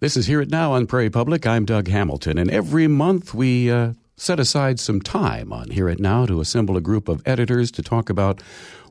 [0.00, 1.46] This is Hear It Now on Prairie Public.
[1.46, 5.98] I'm Doug Hamilton, and every month we uh, set aside some time on Hear It
[5.98, 8.42] Now to assemble a group of editors to talk about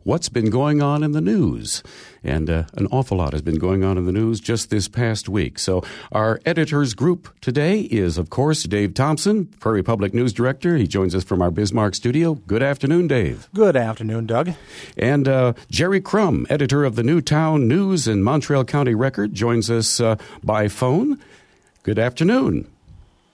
[0.04, 1.84] what's been going on in the news.
[2.24, 5.30] And uh, an awful lot has been going on in the news just this past
[5.30, 5.60] week.
[5.60, 10.78] So, our editors group today is, of course, Dave Thompson, Prairie Public News Director.
[10.78, 12.34] He joins us from our Bismarck studio.
[12.34, 13.48] Good afternoon, Dave.
[13.54, 14.54] Good afternoon, Doug.
[14.98, 19.70] And uh, Jerry Crum, editor of the New Town News and Mountrail County Record, joins
[19.70, 21.20] us uh, by phone.
[21.84, 22.68] Good afternoon.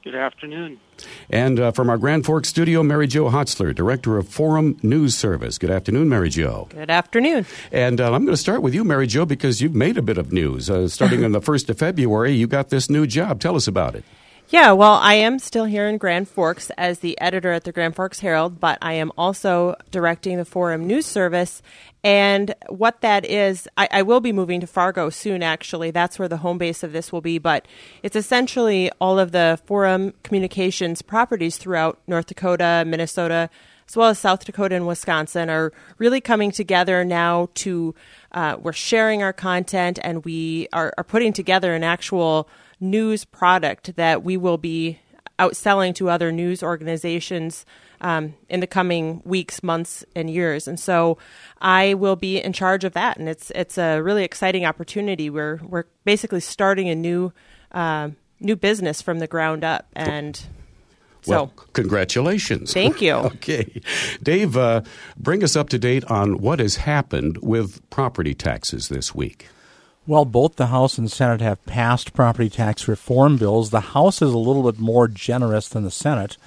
[0.04, 0.82] Good afternoon.
[1.30, 5.58] And uh, from our Grand Forks studio, Mary Jo Hotzler, Director of Forum News Service.
[5.58, 6.68] Good afternoon, Mary Jo.
[6.70, 7.46] Good afternoon.
[7.72, 10.18] And uh, I'm going to start with you, Mary Jo, because you've made a bit
[10.18, 10.70] of news.
[10.70, 13.40] Uh, starting on the 1st of February, you got this new job.
[13.40, 14.04] Tell us about it.
[14.50, 17.96] Yeah, well, I am still here in Grand Forks as the editor at the Grand
[17.96, 21.64] Forks Herald, but I am also directing the Forum News Service.
[22.04, 25.90] And what that is, I, I, will be moving to Fargo soon, actually.
[25.90, 27.40] That's where the home base of this will be.
[27.40, 27.68] But
[28.04, 33.50] it's essentially all of the Forum Communications properties throughout North Dakota, Minnesota,
[33.90, 37.96] as well as South Dakota and Wisconsin are really coming together now to,
[38.32, 42.48] uh, we're sharing our content and we are, are putting together an actual
[42.90, 45.00] news product that we will be
[45.40, 47.66] outselling to other news organizations
[48.02, 50.68] um, in the coming weeks, months, and years.
[50.68, 51.18] And so
[51.62, 55.30] I will be in charge of that, and it's it's a really exciting opportunity.
[55.30, 57.32] We're we're basically starting a new
[57.72, 60.42] uh, new business from the ground up, and.
[61.22, 62.72] So, well, congratulations.
[62.72, 63.14] Thank you.
[63.14, 63.82] okay.
[64.22, 64.84] Dave, uh,
[65.18, 69.48] bring us up to date on what has happened with property taxes this week.
[70.08, 73.72] Well, both the House and Senate have passed property tax reform bills.
[73.72, 76.38] The House is a little bit more generous than the Senate,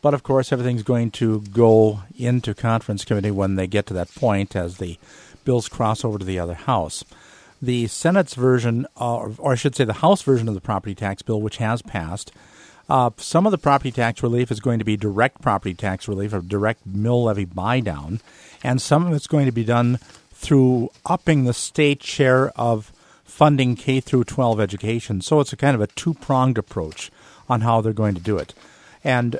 [0.00, 4.14] but of course, everything's going to go into conference committee when they get to that
[4.14, 4.98] point as the
[5.44, 7.04] bills cross over to the other House.
[7.60, 11.42] The Senate's version, or I should say the House version of the property tax bill,
[11.42, 12.32] which has passed,
[12.88, 16.32] uh, some of the property tax relief is going to be direct property tax relief
[16.32, 18.20] or direct mill levy buy down,
[18.64, 19.98] and some of it's going to be done
[20.32, 22.90] through upping the state share of
[23.32, 25.22] funding K through 12 education.
[25.22, 27.10] So it's a kind of a two pronged approach
[27.48, 28.52] on how they're going to do it.
[29.02, 29.38] And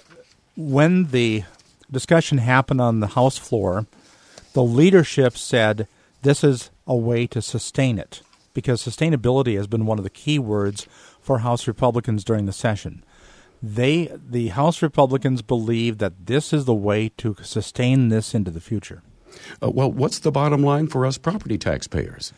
[0.57, 1.45] when the
[1.91, 3.87] discussion happened on the House floor,
[4.55, 5.87] the leadership said
[6.23, 8.23] this is a way to sustain it
[8.55, 10.87] because sustainability has been one of the key words
[11.21, 13.05] for House Republicans during the session.
[13.63, 18.61] They, the House Republicans, believe that this is the way to sustain this into the
[18.61, 19.03] future.
[19.63, 22.33] Uh, well, what's the bottom line for us property taxpayers?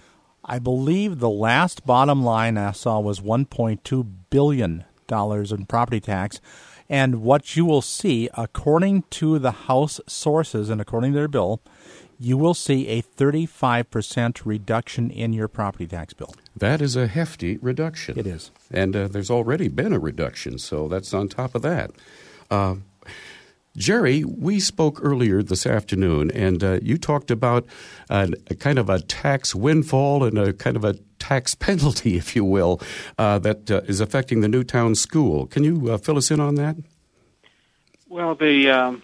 [0.44, 6.41] I believe the last bottom line I saw was 1.2 billion dollars in property tax.
[6.88, 11.62] And what you will see, according to the House sources and according to their bill,
[12.19, 16.34] you will see a 35% reduction in your property tax bill.
[16.56, 18.19] That is a hefty reduction.
[18.19, 18.50] It is.
[18.71, 21.91] And uh, there's already been a reduction, so that's on top of that.
[22.50, 22.76] Uh,
[23.77, 27.67] Jerry, we spoke earlier this afternoon, and uh, you talked about
[28.09, 32.37] uh, a kind of a tax windfall and a kind of a tax penalty, if
[32.37, 32.81] you will,
[33.19, 35.47] uh, that uh, is affecting the New Town school.
[35.47, 36.77] Can you uh, fill us in on that?
[38.09, 39.03] Well, the um,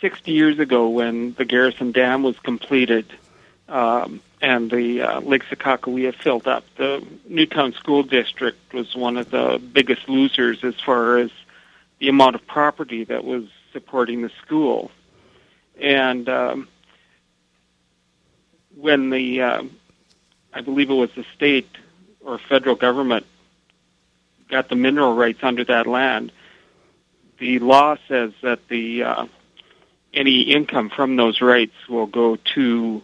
[0.00, 3.12] 60 years ago, when the Garrison Dam was completed
[3.68, 9.16] um, and the uh, Lake Sakakawea filled up, the New Town School District was one
[9.16, 11.32] of the biggest losers as far as
[12.04, 14.90] the amount of property that was supporting the school.
[15.80, 16.68] And um,
[18.76, 19.62] when the, uh,
[20.52, 21.70] I believe it was the state
[22.20, 23.24] or federal government
[24.50, 26.30] got the mineral rights under that land,
[27.38, 29.26] the law says that the uh,
[30.12, 33.02] any income from those rights will go to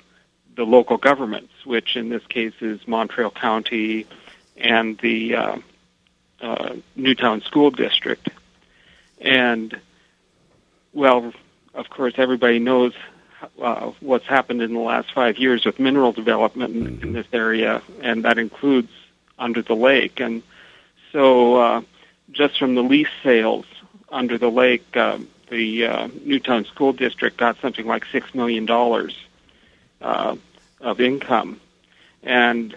[0.57, 4.07] the local governments, which in this case is Mountrail County
[4.59, 5.57] and the uh,
[6.43, 8.29] uh, New Town School District.
[9.21, 9.79] And,
[10.93, 11.33] well,
[11.75, 12.95] of course, everybody knows
[13.61, 17.03] uh, what's happened in the last five years with mineral development in, mm-hmm.
[17.03, 18.91] in this area, and that includes
[19.39, 20.21] under the lake.
[20.21, 20.43] And
[21.13, 21.83] so, uh,
[22.33, 23.67] just from the lease sales
[24.11, 25.19] under the lake, uh,
[25.49, 29.17] the uh, New Town School District got something like six million dollars
[30.01, 30.37] uh,
[30.81, 31.61] of income,
[32.23, 32.77] and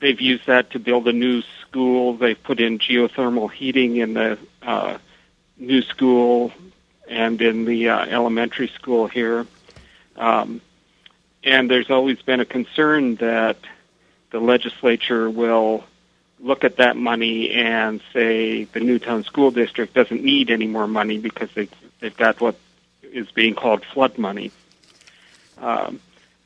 [0.00, 2.16] they've used that to build a new school.
[2.16, 4.98] They've put in geothermal heating in the uh,
[5.58, 6.52] new school
[7.08, 9.46] and in the uh, elementary school here.
[10.16, 10.60] Um,
[11.44, 13.56] and there's always been a concern that
[14.30, 15.84] the legislature will
[16.40, 20.86] look at that money and say the New Town School District doesn't need any more
[20.86, 22.56] money because they've, they've got what
[23.02, 24.52] is being called flood money.
[25.58, 26.00] Um,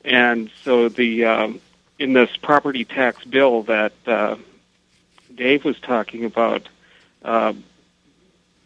[0.05, 1.61] and so the um,
[1.99, 4.37] in this property tax bill that uh,
[5.35, 6.69] Dave was talking about,
[7.25, 7.53] uh,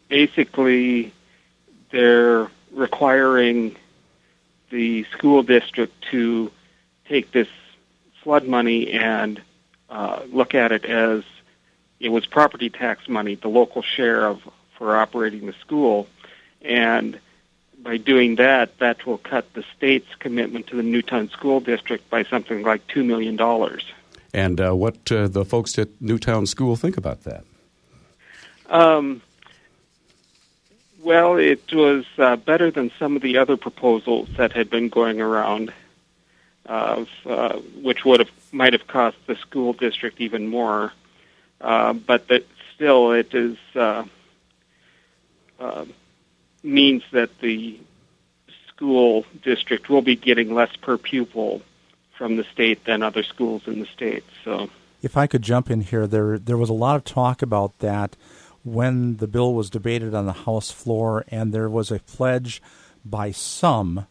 [0.09, 1.13] basically
[1.91, 3.77] they're requiring
[4.71, 6.51] the school district to
[7.09, 7.49] take this
[8.23, 9.41] flood money and
[9.89, 11.23] uh, look at it as
[12.01, 14.43] it was property tax money, the local share of
[14.77, 16.07] for operating the school,
[16.61, 17.19] and
[17.83, 22.09] by doing that, that will cut the state's commitment to the New Town School District
[22.11, 23.85] by something like two million dollars.
[24.35, 27.45] And uh, what uh, the folks at New Town School think about that?
[28.69, 29.23] Um,
[31.07, 35.21] well, it was uh, better than some of the other proposals that had been going
[35.21, 35.73] around,
[36.69, 40.93] uh, uh, which would have might have cost the school district even more.
[41.61, 42.45] Uh, but that
[42.75, 44.03] still, it is uh,
[45.61, 45.85] uh,
[46.65, 47.79] means that the
[48.67, 51.63] school district will be getting less per pupil
[52.19, 54.25] from the state than other schools in the state.
[54.45, 54.71] So,
[55.03, 58.17] if I could jump in here, there there was a lot of talk about that
[58.67, 62.61] when the bill was debated on the House floor, and there was a pledge
[63.05, 64.07] by some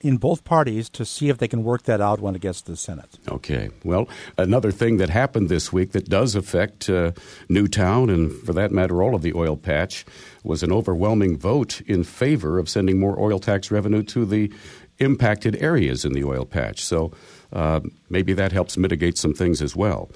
[0.00, 2.70] in both parties to see if they can work that out when it gets to
[2.70, 3.18] the Senate.
[3.28, 3.70] Okay.
[3.82, 7.12] Well, another thing that happened this week that does affect uh,
[7.48, 10.04] New Town and, for that matter, all of the oil patch
[10.44, 14.52] was an overwhelming vote in favor of sending more oil tax revenue to the
[14.98, 16.84] impacted areas in the oil patch.
[16.84, 17.12] So
[17.52, 20.10] uh, maybe that helps mitigate some things as well.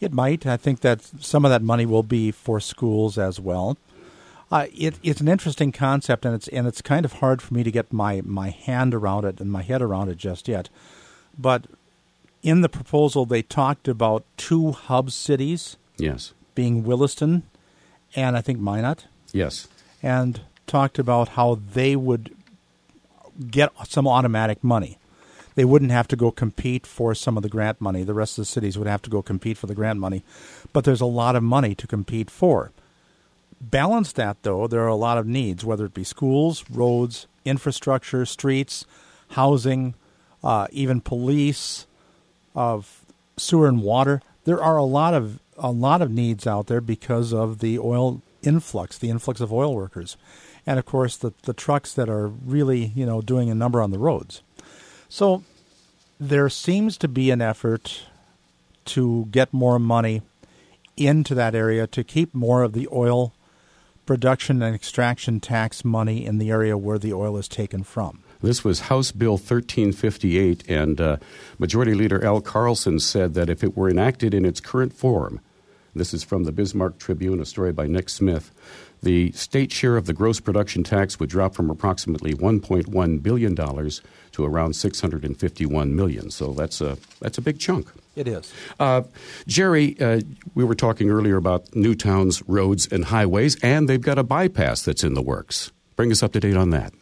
[0.00, 0.46] It might.
[0.46, 3.78] I think that some of that money will be for schools as well.
[4.50, 7.64] Uh, it, it's an interesting concept, and it's and it's kind of hard for me
[7.64, 10.68] to get my, my hand around it and my head around it just yet.
[11.36, 11.66] But
[12.42, 15.76] in the proposal, they talked about two hub cities.
[15.96, 16.32] Yes.
[16.54, 17.42] Being Williston,
[18.14, 19.06] and I think Minot.
[19.32, 19.66] Yes.
[20.02, 22.34] And talked about how they would
[23.50, 24.98] get some automatic money.
[25.56, 28.04] They wouldn't have to go compete for some of the grant money.
[28.04, 30.22] The rest of the cities would have to go compete for the grant money.
[30.72, 32.70] But there's a lot of money to compete for.
[33.60, 38.24] Balance that, though, there are a lot of needs, whether it be schools, roads, infrastructure,
[38.24, 38.84] streets,
[39.30, 39.94] housing,
[40.44, 41.86] uh, even police,
[42.54, 43.04] of
[43.36, 44.22] sewer and water.
[44.44, 48.20] There are a lot of a lot of needs out there because of the oil
[48.42, 50.16] influx, the influx of oil workers
[50.66, 53.90] and of course the the trucks that are really you know doing a number on
[53.90, 54.42] the roads.
[55.08, 55.42] So
[56.18, 58.06] there seems to be an effort
[58.86, 60.22] to get more money
[60.96, 63.34] into that area to keep more of the oil
[64.06, 68.22] production and extraction tax money in the area where the oil is taken from.
[68.40, 71.16] This was House Bill 1358, and uh,
[71.58, 75.40] Majority Leader Al Carlson said that if it were enacted in its current form,
[75.94, 78.52] this is from the Bismarck Tribune, a story by Nick Smith,
[79.02, 84.44] the state share of the gross production tax would drop from approximately $1.1 billion to
[84.44, 86.30] around 651 million.
[86.30, 87.88] So that's a, that's a big chunk.
[88.16, 88.52] It is.
[88.80, 89.02] Uh,
[89.46, 90.20] Jerry, uh,
[90.54, 94.82] we were talking earlier about New Town's roads and highways, and they've got a bypass
[94.82, 95.70] that's in the works.
[95.96, 96.94] Bring us up to date on that.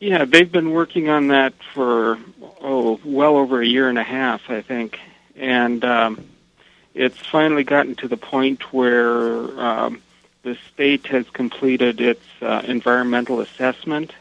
[0.00, 2.18] Yeah, they've been working on that for,
[2.60, 4.98] oh, well over a year and a half, I think.
[5.36, 6.26] And um,
[6.94, 10.02] it's finally gotten to the point where um,
[10.46, 14.12] the state has completed its uh, environmental assessment,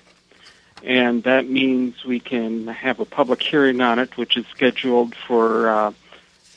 [0.84, 5.70] and that means we can have a public hearing on it, which is scheduled for
[5.70, 5.92] uh,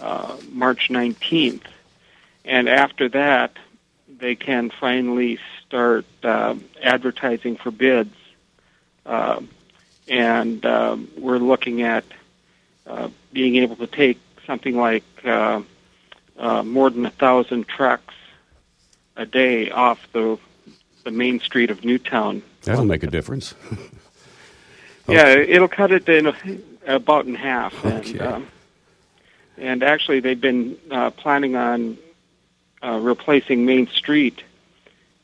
[0.01, 1.67] uh, March 19th.
[2.47, 3.59] And after that,
[4.09, 8.17] they can finally start uh, advertising for bids.
[9.05, 9.43] Uh,
[10.09, 12.05] and uh, we're looking at
[12.87, 15.05] uh, being able to take something like
[16.65, 18.15] more than a thousand trucks
[19.19, 20.39] a day off the
[21.05, 22.43] the main street of New Town.
[22.63, 23.55] That'll make a difference.
[25.09, 26.35] Yeah, it'll cut it in
[26.87, 27.73] about in half.
[27.85, 28.19] Okay.
[28.19, 28.47] And, um,
[29.57, 31.97] and actually, they've been uh, planning on
[32.83, 34.45] uh, replacing Main Street.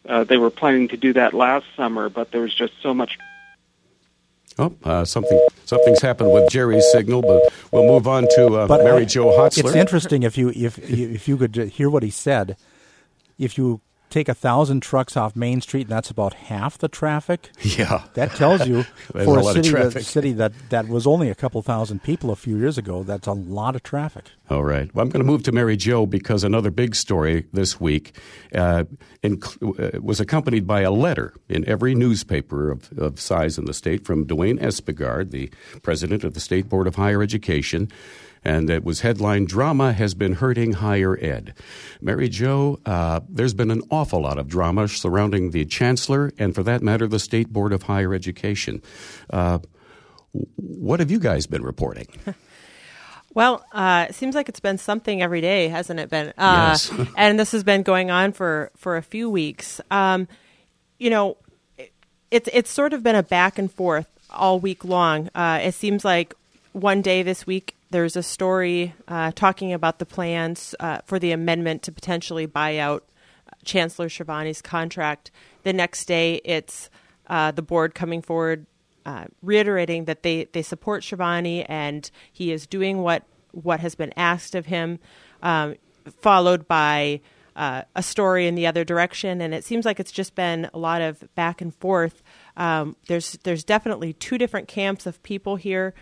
[0.08, 3.18] Uh, they were planning to do that last summer, but there was just so much.
[4.58, 9.02] Oh, uh, something something's happened with Jerry's signal, but we'll move on to uh, Mary
[9.02, 9.66] uh, Jo Hotzler.
[9.66, 12.56] It's interesting if you if if you could hear what he said
[13.38, 13.80] if you
[14.14, 17.50] take a thousand trucks off Main Street, and that's about half the traffic.
[17.60, 21.34] Yeah, that tells you for a, a city, that, city that that was only a
[21.34, 23.02] couple thousand people a few years ago.
[23.02, 24.26] That's a lot of traffic.
[24.48, 24.94] All right.
[24.94, 28.16] Well, I'm going to move to Mary Jo because another big story this week
[28.54, 28.84] uh,
[29.24, 33.74] inc- uh, was accompanied by a letter in every newspaper of, of size in the
[33.74, 35.50] state from Duaine Espegard, the
[35.82, 37.90] president of the State Board of Higher Education
[38.44, 41.54] and it was headline Drama Has Been Hurting Higher Ed.
[42.00, 46.62] Mary Jo, uh, there's been an awful lot of drama surrounding the Chancellor and, for
[46.62, 48.82] that matter, the State Board of Higher Education.
[49.30, 49.58] Uh,
[50.56, 52.06] what have you guys been reporting?
[53.36, 56.28] Well, uh, it seems like it's been something every day, hasn't it been?
[56.38, 56.92] Uh, Yes.
[57.16, 59.80] and this has been going on for, for a few weeks.
[59.90, 60.28] Um,
[60.98, 61.36] you know,
[61.76, 61.92] it-
[62.30, 65.30] it's it's sort of been a back and forth all week long.
[65.34, 66.32] Uh, it seems like
[66.74, 71.30] one day this week there's a story uh, talking about the plans uh, for the
[71.30, 73.04] amendment to potentially buy out
[73.64, 75.30] Chancellor Shirvani's contract.
[75.62, 76.90] The next day, it's
[77.28, 78.66] uh, the board coming forward,
[79.06, 83.22] uh, reiterating that they, they support Shirvani and he is doing what
[83.52, 84.98] what has been asked of him.
[85.40, 85.76] Um,
[86.20, 87.20] followed by
[87.54, 90.78] uh, a story in the other direction, and it seems like it's just been a
[90.78, 92.24] lot of back and forth.
[92.56, 95.94] Um, there's there's definitely two different camps of people here,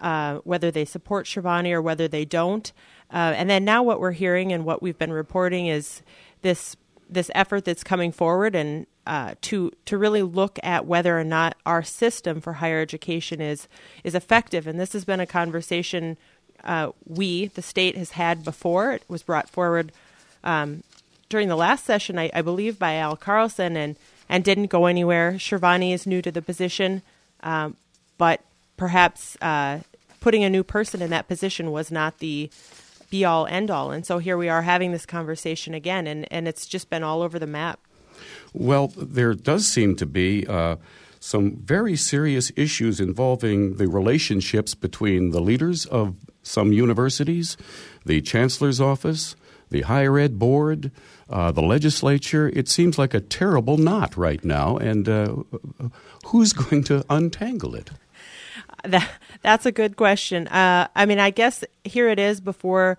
[0.00, 2.72] uh, whether they support Shirvani or whether they don't.
[3.12, 6.02] Uh, and then now what we're hearing and what we've been reporting is
[6.42, 6.76] this
[7.10, 11.56] this effort that's coming forward and uh, to to really look at whether or not
[11.64, 13.66] our system for higher education is
[14.04, 14.66] is effective.
[14.66, 16.18] And this has been a conversation
[16.64, 18.92] uh, we, the state, has had before.
[18.92, 19.92] It was brought forward
[20.44, 20.82] um,
[21.28, 23.96] during the last session, I, I believe, by Al Carlson, and
[24.28, 25.32] and didn't go anywhere.
[25.32, 27.00] Shirvani is new to the position,
[27.42, 27.76] um,
[28.18, 28.42] but
[28.78, 29.80] perhaps uh,
[30.20, 32.50] putting a new person in that position was not the
[33.10, 33.90] be all end all.
[33.90, 37.22] And so here we are having this conversation again, and, and it's just been all
[37.22, 37.80] over the map.
[38.52, 40.76] Well, there does seem to be uh,
[41.20, 47.56] some very serious issues involving the relationships between the leaders of some universities,
[48.04, 49.36] the chancellor's office,
[49.70, 50.90] the higher ed board,
[51.28, 52.50] uh, the legislature.
[52.54, 55.36] It seems like a terrible knot right now, and uh,
[56.26, 57.90] who's going to untangle it?
[58.84, 59.08] That
[59.42, 60.46] that's a good question.
[60.48, 62.98] Uh, I mean, I guess here it is before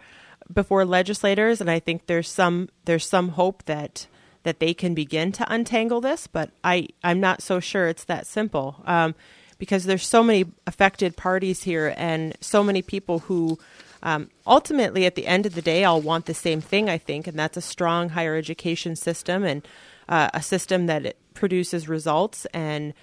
[0.51, 4.07] before legislators, and I think there's some there's some hope that
[4.43, 8.27] that they can begin to untangle this, but I I'm not so sure it's that
[8.27, 9.15] simple um,
[9.57, 13.59] because there's so many affected parties here and so many people who.
[14.01, 17.27] Um, ultimately, at the end of the day, all want the same thing, I think,
[17.27, 19.67] and that's a strong higher education system and
[20.07, 22.93] uh, a system that produces results and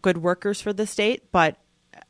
[0.00, 1.24] good workers for the state.
[1.32, 1.56] But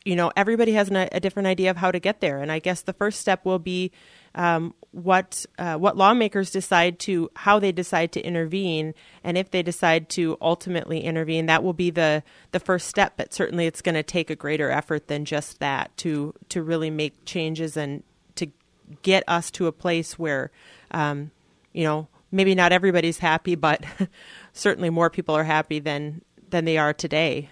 [0.04, 2.58] you know, everybody has an, a different idea of how to get there, and I
[2.58, 3.90] guess the first step will be
[4.34, 9.62] um, what uh, what lawmakers decide to how they decide to intervene, and if they
[9.62, 12.22] decide to ultimately intervene, that will be the
[12.52, 13.14] the first step.
[13.16, 16.90] But certainly, it's going to take a greater effort than just that to to really
[16.90, 18.02] make changes and
[18.36, 18.48] to
[19.02, 20.50] get us to a place where,
[20.90, 21.30] um,
[21.72, 23.84] you know, maybe not everybody's happy, but
[24.52, 26.22] certainly more people are happy than
[26.54, 27.50] than they are today.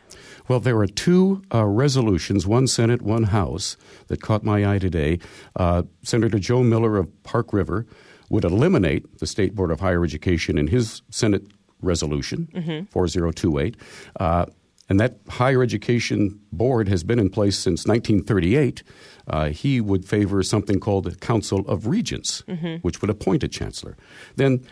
[0.48, 5.18] Well, there are two uh, resolutions, one Senate, one House, that caught my eye today.
[5.56, 7.84] Uh, Senator Joe Miller of Park River
[8.30, 11.42] would eliminate the State Board of Higher Education in his Senate
[11.80, 12.46] resolution,
[12.90, 13.76] 4028.
[14.20, 14.46] Uh,
[14.88, 18.82] and that higher education board has been in place since 1938.
[19.26, 22.44] Uh, he would favor something called the Council of Regents,
[22.82, 23.96] which would appoint a chancellor.
[24.36, 24.64] Then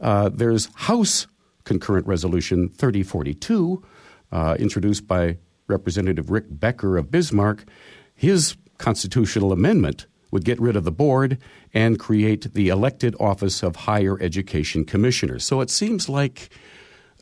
[0.00, 1.26] uh, there's House
[1.68, 3.84] Concurrent Resolution 3042,
[4.32, 7.66] uh, introduced by Representative Rick Becker of Bismarck.
[8.14, 11.36] His constitutional amendment would get rid of the board
[11.74, 15.38] and create the elected office of Higher Education Commissioner.
[15.38, 16.48] So it seems like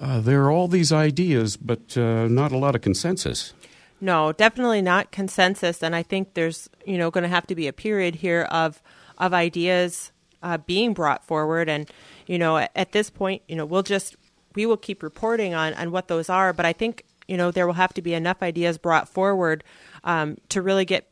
[0.00, 3.52] uh, there are all these ideas, but uh, not a lot of consensus.
[4.00, 7.66] No, definitely not consensus, and I think there's you know going to have to be
[7.66, 8.82] a period here of
[9.18, 10.12] of ideas
[10.42, 11.90] uh, being brought forward, and
[12.26, 14.14] you know at, at this point, you know we'll just
[14.56, 17.66] we will keep reporting on on what those are, but I think you know there
[17.66, 19.62] will have to be enough ideas brought forward
[20.02, 21.08] um, to really get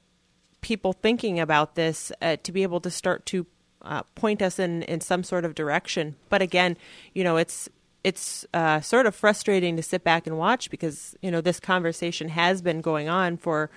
[0.60, 3.46] people thinking about this uh, to be able to start to
[3.82, 6.16] uh, point us in in some sort of direction.
[6.28, 6.76] But again,
[7.12, 7.68] you know it's
[8.02, 12.30] it's uh, sort of frustrating to sit back and watch because you know this conversation
[12.30, 13.70] has been going on for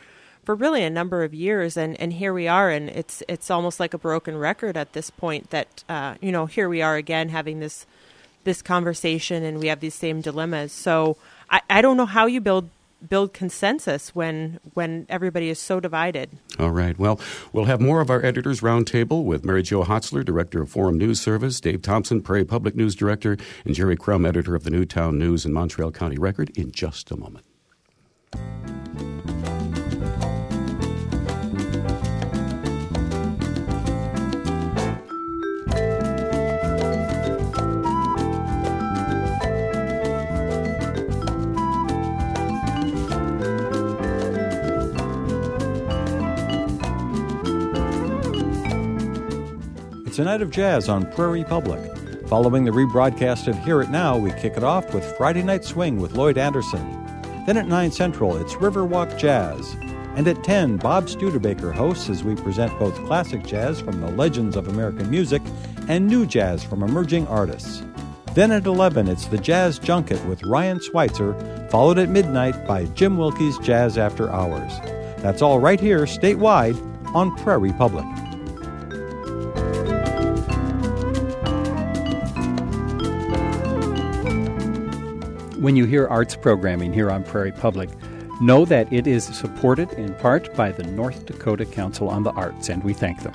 [0.44, 3.82] for really a number of years, and, and here we are, and it's it's almost
[3.82, 5.50] like a broken record at this point.
[5.50, 7.86] That uh, you know here we are again having this
[8.48, 10.72] this conversation, and we have these same dilemmas.
[10.72, 11.18] So
[11.52, 12.70] I, I don't know how you build
[13.08, 16.30] build consensus when when everybody is so divided.
[16.58, 16.98] All right.
[16.98, 17.20] Well,
[17.54, 21.20] we'll have more of our editors roundtable with Mary Jo Hotzler, director of Forum News
[21.22, 25.20] Service, Dave Thompson, Prairie Public News director, and Jerry Crum, editor of the New Town
[25.20, 27.46] News and Mountrail County Record, in just a moment.
[50.18, 51.96] It's a night of jazz on Prairie Public.
[52.28, 56.00] Following the rebroadcast of Hear It Now, we kick it off with Friday Night Swing
[56.00, 56.82] with Lloyd Anderson.
[57.46, 59.78] Then at 9 Central, it's Riverwalk Jazz.
[60.16, 64.56] And at 10, Bob Studebaker hosts as we present both classic jazz from the legends
[64.56, 65.44] of American music
[65.88, 67.84] and new jazz from emerging artists.
[68.34, 71.36] Then at 11, it's the Jazz Junket with Ryan Schweitzer,
[71.70, 74.80] followed at midnight by Jim Wilke's Jazz After Hours.
[75.22, 76.76] That's all right here statewide
[77.14, 78.08] on Prairie Public.
[85.68, 87.90] When you hear arts programming here on Prairie Public,
[88.40, 92.70] know that it is supported in part by the North Dakota Council on the Arts,
[92.70, 93.34] and we thank them.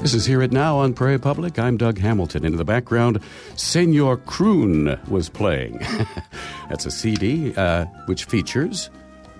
[0.00, 1.58] This is Hear It Now on Prairie Public.
[1.58, 2.46] I'm Doug Hamilton.
[2.46, 3.20] In the background,
[3.56, 5.80] Senor Croon was playing.
[6.70, 8.88] That's a CD uh, which features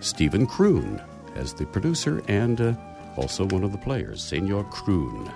[0.00, 1.00] Stephen Croon
[1.37, 2.75] as the producer and uh,
[3.16, 5.32] also one of the players, Senor Croon.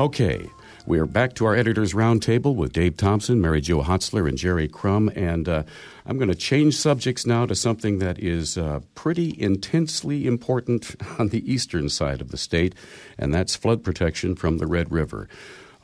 [0.00, 0.48] Okay,
[0.86, 4.66] we are back to our editors' roundtable with Dave Thompson, Mary Jo Hotzler, and Jerry
[4.66, 5.10] Crum.
[5.14, 5.64] And uh,
[6.06, 11.28] I'm going to change subjects now to something that is uh, pretty intensely important on
[11.28, 12.74] the eastern side of the state,
[13.18, 15.28] and that's flood protection from the Red River.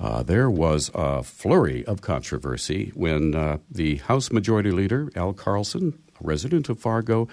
[0.01, 5.93] Uh, there was a flurry of controversy when uh, the House Majority Leader, Al Carlson,
[6.19, 7.29] a resident of Fargo,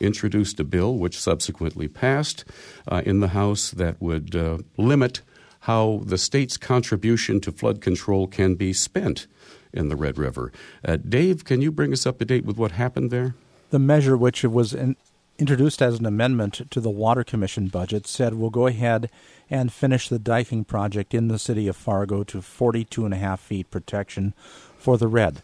[0.00, 2.44] introduced a bill which subsequently passed
[2.88, 5.20] uh, in the House that would uh, limit
[5.64, 9.26] how the state's contribution to flood control can be spent
[9.72, 10.52] in the Red River.
[10.84, 13.34] Uh, Dave, can you bring us up to date with what happened there?
[13.70, 14.94] The measure, which was in,
[15.38, 19.10] introduced as an amendment to the Water Commission budget, said we'll go ahead
[19.48, 23.40] and finish the diking project in the city of Fargo to 42 and a half
[23.40, 24.34] feet protection
[24.76, 25.40] for the red.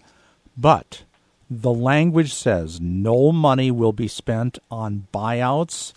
[0.54, 1.04] But
[1.48, 5.94] the language says no money will be spent on buyouts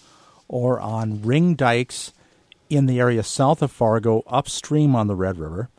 [0.48, 2.13] or on ring dikes
[2.75, 5.70] in the area south of Fargo, upstream on the Red River,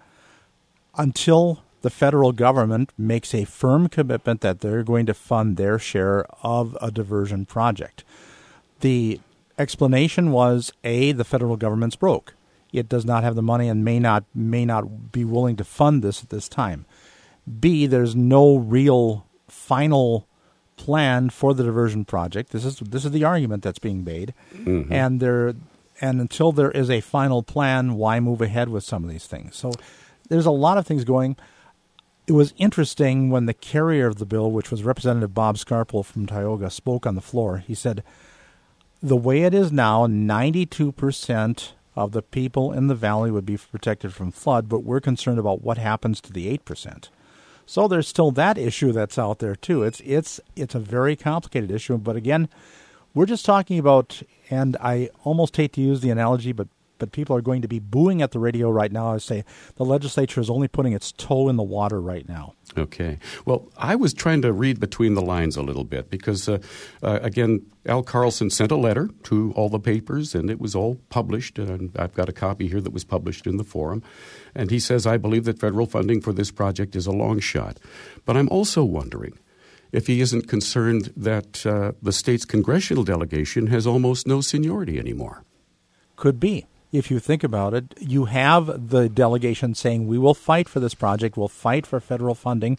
[0.96, 6.24] until the federal government makes a firm commitment that they're going to fund their share
[6.42, 8.04] of a diversion project.
[8.80, 9.20] The
[9.58, 12.34] explanation was A, the federal government's broke.
[12.72, 16.02] It does not have the money and may not may not be willing to fund
[16.02, 16.87] this at this time.
[17.61, 20.26] B, there's no real final
[20.76, 22.50] plan for the diversion project.
[22.50, 24.92] This is this is the argument that's being made, mm-hmm.
[24.92, 25.54] and there
[26.00, 29.57] and until there is a final plan, why move ahead with some of these things?
[29.57, 29.72] So
[30.28, 31.37] there's a lot of things going.
[32.26, 36.26] It was interesting when the carrier of the bill, which was Representative Bob Skarphol from
[36.26, 37.59] Tioga, spoke on the floor.
[37.59, 38.02] He said,
[39.02, 43.57] "The way it is now, 92 percent of the people in the valley would be
[43.59, 47.11] protected from flood, but we're concerned about what happens to the 8 percent."
[47.66, 49.83] So there's still that issue that's out there too.
[49.83, 52.48] It's it's it's a very complicated issue, but again,
[53.14, 57.37] we're just talking about, and I almost hate to use the analogy, but but people
[57.37, 59.12] are going to be booing at the radio right now.
[59.12, 59.44] I say
[59.76, 62.54] the legislature is only putting its toe in the water right now.
[62.76, 63.18] Okay.
[63.44, 66.59] Well, I was trying to read between the lines a little bit because, uh,
[67.02, 70.96] uh, again, Al Carlson sent a letter to all the papers and it was all
[71.11, 71.59] published.
[71.59, 74.02] And I've got a copy here that was published in the forum.
[74.54, 77.78] And he says, I believe that federal funding for this project is a long shot.
[78.24, 79.38] But I'm also wondering
[79.94, 85.44] if he isn't concerned that uh, the state's congressional delegation has almost no seniority anymore.
[86.16, 86.66] Could be.
[86.90, 90.94] If you think about it, you have the delegation saying, We will fight for this
[90.94, 92.76] project, we'll fight for federal funding.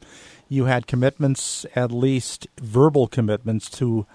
[0.50, 4.06] You had commitments, at least verbal commitments, to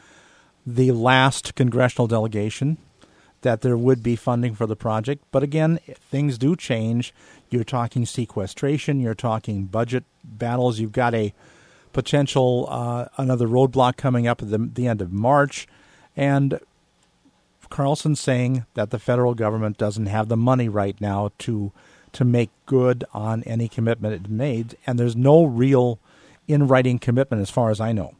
[0.67, 2.77] the last congressional delegation
[3.41, 5.25] that there would be funding for the project.
[5.31, 7.15] But again, things do change.
[7.49, 11.33] You're talking sequestration, you're talking budget battles, you've got a
[11.93, 15.67] potential uh, another roadblock coming up at the, the end of March,
[16.17, 16.61] and
[17.69, 21.73] Carlson saying that the federal government doesn't have the money right now to
[22.13, 26.01] to make good on any commitment it made, and there's no real
[26.49, 28.15] in writing commitment as far as I know.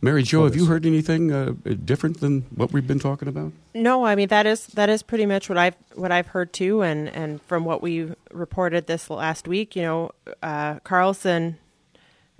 [0.00, 1.52] Mary Jo, have you heard anything uh,
[1.84, 3.52] different than what we've been talking about?
[3.74, 6.82] No, I mean that is that is pretty much what I've what I've heard too,
[6.82, 10.10] and and from what we reported this last week, you know,
[10.42, 11.58] uh, Carlson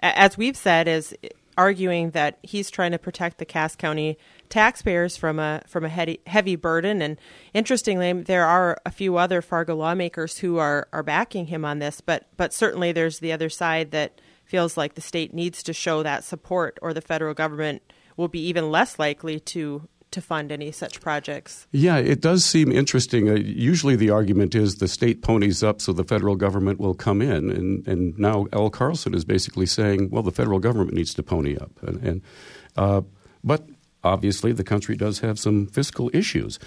[0.00, 1.14] as we've said, is
[1.58, 6.20] arguing that he's trying to protect the Cass County taxpayers from a from a heavy,
[6.26, 7.00] heavy burden.
[7.02, 7.18] And
[7.54, 12.00] interestingly, there are a few other Fargo lawmakers who are are backing him on this.
[12.00, 16.02] But but certainly, there's the other side that feels like the state needs to show
[16.02, 17.82] that support, or the federal government
[18.16, 21.66] will be even less likely to to fund any such projects.
[21.72, 23.28] Yeah, it does seem interesting.
[23.28, 27.20] Uh, usually the argument is the state ponies up so the federal government will come
[27.20, 27.50] in.
[27.50, 31.56] And, and now Al Carlson is basically saying, well, the federal government needs to pony
[31.56, 31.72] up.
[31.82, 32.22] And, and
[32.76, 33.02] uh,
[33.44, 33.68] But
[34.02, 36.58] obviously the country does have some fiscal issues.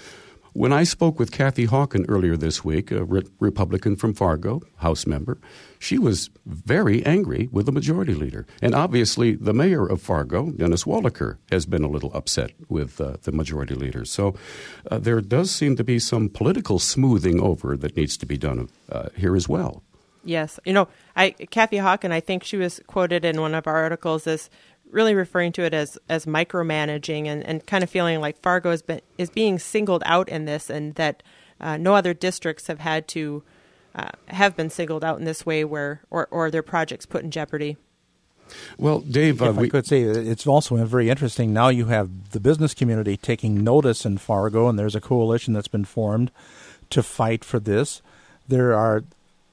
[0.52, 5.06] When I spoke with Kathy Hawken earlier this week, a re- Republican from Fargo, House
[5.06, 5.38] member,
[5.78, 8.46] she was very angry with the majority leader.
[8.60, 13.18] And obviously, the mayor of Fargo, Dennis Walaker, has been a little upset with uh,
[13.22, 14.04] the majority leader.
[14.04, 14.34] So
[14.90, 18.68] uh, there does seem to be some political smoothing over that needs to be done
[18.90, 19.84] uh, here as well.
[20.24, 20.60] Yes.
[20.64, 24.26] You know, I Kathy Hawken, I think she was quoted in one of our articles
[24.26, 24.50] as
[24.90, 28.82] really referring to it as as micromanaging and, and kind of feeling like Fargo has
[28.82, 31.22] been, is being singled out in this, and that
[31.60, 33.42] uh, no other districts have had to
[33.94, 37.30] uh, have been singled out in this way, where or, or their projects put in
[37.30, 37.76] jeopardy.
[38.78, 41.52] Well, Dave, uh, if I could say it's also very interesting.
[41.52, 45.68] Now you have the business community taking notice in Fargo, and there's a coalition that's
[45.68, 46.30] been formed
[46.90, 48.02] to fight for this.
[48.48, 49.04] There are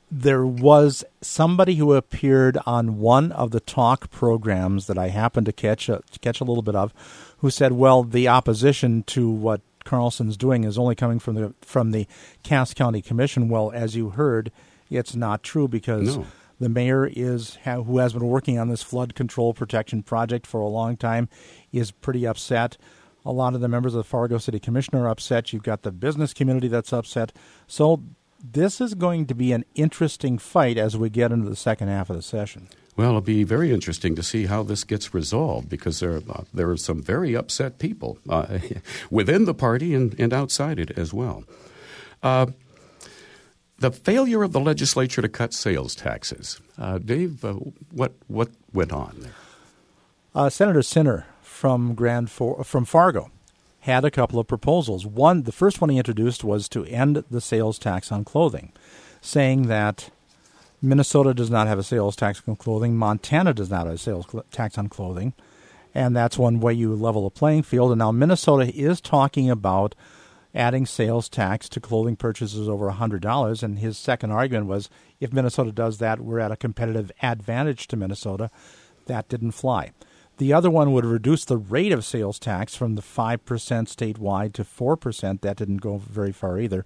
[0.09, 5.53] there was somebody who appeared on one of the talk programs that I happened to
[5.53, 6.93] catch a, catch a little bit of,
[7.39, 11.91] who said, "Well, the opposition to what Carlson's doing is only coming from the from
[11.91, 12.07] the
[12.43, 14.51] Cass County Commission." Well, as you heard,
[14.89, 16.17] it's not true because.
[16.17, 16.25] No.
[16.59, 20.67] The mayor is who has been working on this flood control protection project for a
[20.67, 21.29] long time
[21.71, 22.77] is pretty upset.
[23.23, 25.53] A lot of the members of the Fargo City Commission are upset.
[25.53, 27.31] You've got the business community that's upset.
[27.67, 28.01] So
[28.43, 32.09] this is going to be an interesting fight as we get into the second half
[32.09, 32.67] of the session.
[32.95, 36.69] Well, it'll be very interesting to see how this gets resolved because there, uh, there
[36.71, 38.59] are some very upset people uh,
[39.11, 41.43] within the party and, and outside it as well.
[42.23, 42.47] Uh,
[43.77, 46.59] the failure of the legislature to cut sales taxes.
[46.79, 47.53] Uh, Dave, uh,
[47.91, 49.31] what, what went on there?
[50.33, 53.29] Uh, Senator Sinner from Grand For- from Fargo
[53.87, 55.05] had a couple of proposals.
[55.05, 58.73] One, the first one he introduced was to end the sales tax on clothing,
[59.21, 60.09] saying that
[60.81, 64.27] Minnesota does not have a sales tax on clothing, Montana does not have a sales
[64.51, 65.33] tax on clothing,
[65.95, 67.91] and that's one way you level the playing field.
[67.91, 69.95] And now Minnesota is talking about
[70.53, 73.63] adding sales tax to clothing purchases over $100.
[73.63, 74.89] And his second argument was
[75.21, 78.51] if Minnesota does that, we're at a competitive advantage to Minnesota.
[79.05, 79.91] That didn't fly.
[80.37, 84.63] The other one would reduce the rate of sales tax from the 5% statewide to
[84.63, 85.41] 4%.
[85.41, 86.85] That didn't go very far either.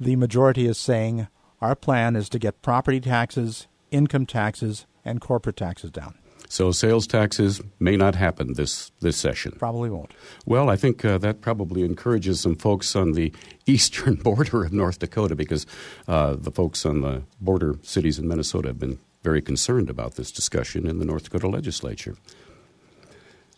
[0.00, 1.28] The majority is saying
[1.60, 6.14] our plan is to get property taxes, income taxes, and corporate taxes down.
[6.48, 9.52] So sales taxes may not happen this, this session.
[9.58, 10.12] Probably won't.
[10.46, 13.32] Well, I think uh, that probably encourages some folks on the
[13.66, 15.66] eastern border of North Dakota because
[16.08, 20.30] uh, the folks on the border cities in Minnesota have been very concerned about this
[20.30, 22.16] discussion in the North Dakota legislature.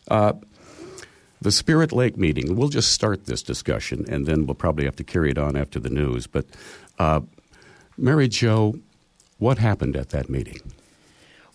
[0.09, 0.35] Uh,
[1.41, 5.05] the Spirit Lake meeting, we'll just start this discussion and then we'll probably have to
[5.05, 6.27] carry it on after the news.
[6.27, 6.47] But,
[6.99, 7.21] uh,
[7.97, 8.79] Mary Jo,
[9.39, 10.61] what happened at that meeting?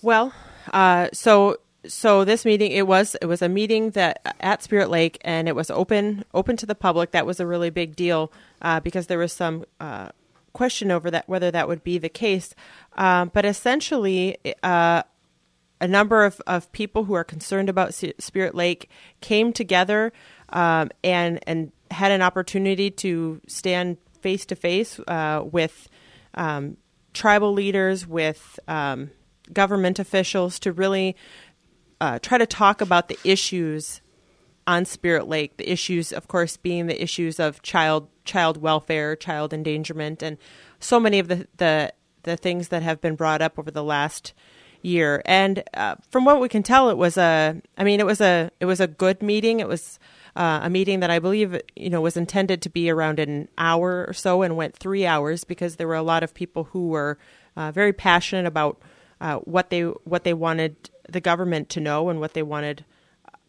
[0.02, 0.34] Well,
[0.72, 5.18] uh, so so this meeting it was it was a meeting that at Spirit Lake
[5.22, 7.12] and it was open open to the public.
[7.12, 10.10] That was a really big deal uh, because there was some uh,
[10.54, 12.56] question over that whether that would be the case.
[12.98, 15.04] Uh, but essentially, uh,
[15.84, 20.14] a number of, of people who are concerned about Spirit Lake came together
[20.50, 24.98] um, and and had an opportunity to stand face to face
[25.52, 25.90] with
[26.36, 26.78] um,
[27.14, 29.12] tribal leaders, with um,
[29.52, 31.18] government officials, to really
[32.00, 34.00] uh, try to talk about the issues
[34.66, 35.58] on Spirit Lake.
[35.58, 40.38] The issues, of course, being the issues of child child welfare, child endangerment, and
[40.80, 41.94] so many of the the,
[42.24, 44.34] the things that have been brought up over the last
[44.84, 45.22] year.
[45.26, 47.62] And uh, from what we can tell, it was a.
[47.78, 48.52] I mean, it was a.
[48.60, 49.60] It was a good meeting.
[49.60, 50.00] It was
[50.36, 54.06] uh, a meeting that I believe you know was intended to be around an hour
[54.08, 57.18] or so, and went three hours because there were a lot of people who were
[57.56, 58.82] uh, very passionate about
[59.22, 62.86] uh, what they what they wanted the government to know and what they wanted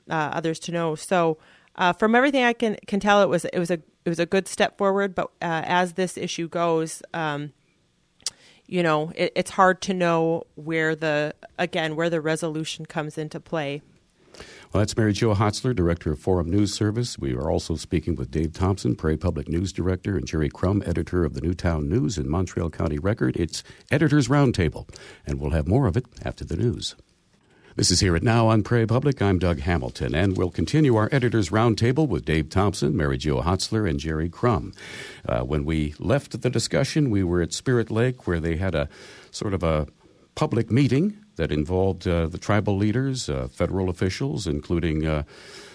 [0.09, 0.95] uh, others to know.
[0.95, 1.39] So.
[1.77, 4.27] Uh, from everything I can can tell, it was it was a it was a
[4.27, 5.13] good step forward.
[5.13, 7.53] But as this issue goes, um,
[8.67, 13.41] you know, it, it's hard to know where the again where the resolution comes into
[13.41, 13.83] play.
[14.73, 17.17] Well, that's Mary Jo Hotzler, Director of Forum News Service.
[17.17, 21.25] We are also speaking with Dave Thompson, Prairie Public News Director, and Jerry Crum, Editor
[21.25, 23.37] of the New Town News and Mountrail County Record.
[23.37, 24.89] It's Editors Roundtable,
[25.25, 26.97] and we'll have more of it after the news.
[27.77, 29.21] This is Hear It Now on Prairie Public.
[29.21, 33.91] I'm Doug Hamilton, and we'll continue our Editors Roundtable with Dave Thompson, Mary Jo Hotzler,
[33.91, 34.73] and Jerry Crum.
[35.29, 38.89] Uh, when we left the discussion, we were at Spirit Lake, where they had a
[39.33, 39.89] sort of a
[40.37, 45.25] public meeting that involved uh, the tribal leaders, uh, federal officials, including uh,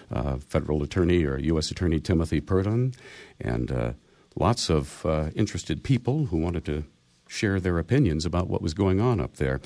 [0.10, 1.70] uh, Federal Attorney or U.S.
[1.70, 2.94] Attorney Timothy Purdon,
[3.42, 3.92] and uh,
[4.38, 6.86] lots of interested people who wanted to
[7.28, 9.60] share their opinions about what was going on up there.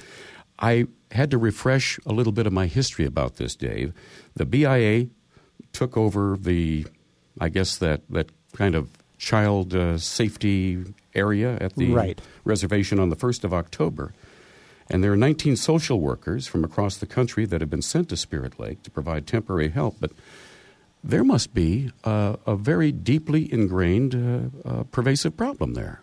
[0.63, 3.93] I had to refresh a little bit of my history about this, Dave.
[4.35, 5.07] The BIA
[5.73, 6.85] took over the,
[7.39, 12.21] I guess that that kind of child uh, safety area at the Right.
[12.45, 14.13] reservation on the 1st of October.
[14.89, 18.17] And there are 19 social workers from across the country that have been sent to
[18.17, 19.97] Spirit Lake to provide temporary help.
[19.99, 20.11] But
[21.03, 26.01] there must be uh, a very deeply ingrained, uh, uh, pervasive problem there.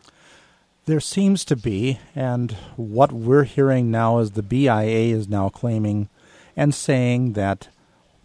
[0.90, 6.09] There seems to be, and what we're hearing now is the BIA is now claiming
[6.57, 7.68] and saying that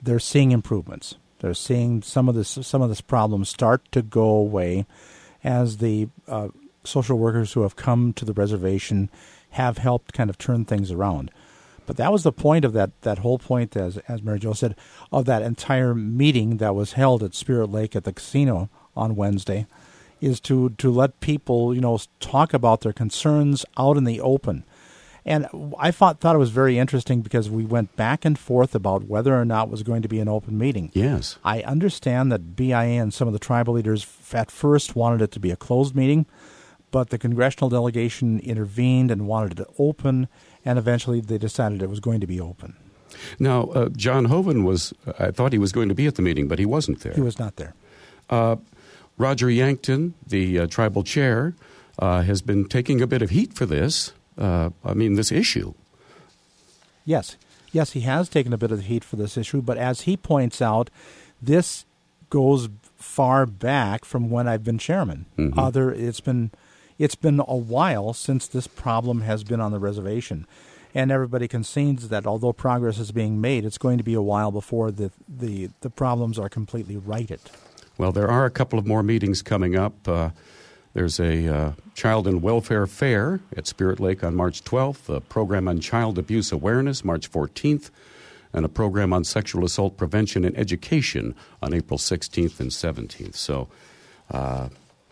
[0.01, 1.13] they're seeing improvements.
[1.41, 4.87] They're seeing some of this some of this problem start to go away
[5.43, 6.47] as the uh,
[6.83, 9.11] social workers who have come to the reservation
[9.51, 11.29] have helped kind of turn things around.
[11.85, 14.75] But that was the point of that, that whole point, as as Mary Jo said,
[15.11, 19.67] of that entire meeting that was held at Spirit Lake at the casino on Wednesday,
[20.21, 24.63] is to to let people you know talk about their concerns out in the open.
[25.27, 25.47] And
[25.79, 29.35] I thought thought it was very interesting because we went back and forth about whether
[29.35, 30.91] or not it was going to be an open meeting.
[30.93, 31.39] Yes.
[31.43, 35.39] I understand that BIA and some of the tribal leaders at first wanted it to
[35.39, 36.27] be a closed meeting,
[36.91, 40.27] but the congressional delegation intervened and wanted it open,
[40.63, 42.75] and eventually they decided it was going to be open.
[43.39, 46.47] Now, uh, John Hoeven was, I thought he was going to be at the meeting,
[46.47, 47.13] but he wasn't there.
[47.13, 47.73] He was not there.
[48.29, 48.57] Uh,
[49.17, 51.53] Roger Yankton, the uh, tribal chair,
[51.99, 54.13] uh, has been taking a bit of heat for this.
[54.37, 55.73] Uh, I mean, this issue.
[57.05, 57.37] Yes,
[57.71, 60.17] yes, he has taken a bit of the heat for this issue, but as he
[60.17, 60.89] points out,
[61.41, 61.85] this
[62.29, 65.25] goes far back from when I've been chairman.
[65.37, 65.53] Mhm.
[65.57, 66.51] Other, it's been
[66.97, 70.47] it's been a while since this problem has been on the reservation,
[70.93, 74.51] and everybody concedes that although progress is being made, it's going to be a while
[74.51, 77.39] before the the, the problems are completely righted.
[77.97, 80.05] Well, there are a couple of more meetings coming up.
[80.05, 80.31] Uh,
[80.93, 85.69] there's a uh, Child and Welfare Fair at Spirit Lake on March 12th, a program
[85.69, 87.91] on child abuse awareness March 14th,
[88.51, 93.35] and a program on sexual assault prevention and education on April 16th and 17th.
[93.35, 93.69] So,
[94.29, 94.67] uh,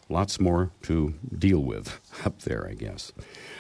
[0.10, 3.14] lots more to deal with up there, I guess.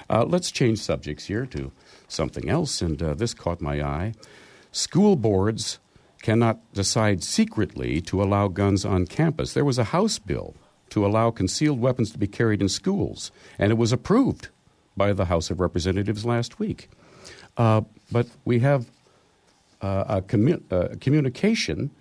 [0.10, 1.72] Uh, let's change subjects here to
[2.10, 4.16] something else, and uh, this caught my eye.
[4.74, 5.80] School boards
[6.24, 9.54] cannot decide secretly to allow guns on campus.
[9.54, 10.56] There was a House bill
[10.90, 14.48] to allow concealed weapons to be carried in schools, and it was approved
[14.98, 16.90] by the House of Representatives last week.
[17.58, 17.82] Uh,
[18.12, 18.90] but we have
[19.82, 21.92] uh, a commu- uh, communication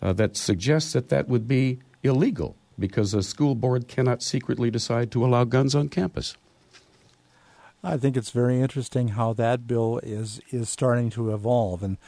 [0.00, 5.10] uh, that suggests that that would be illegal because a school board cannot secretly decide
[5.10, 6.36] to allow guns on campus.
[7.82, 11.98] I think it's very interesting how that bill is is starting to evolve, and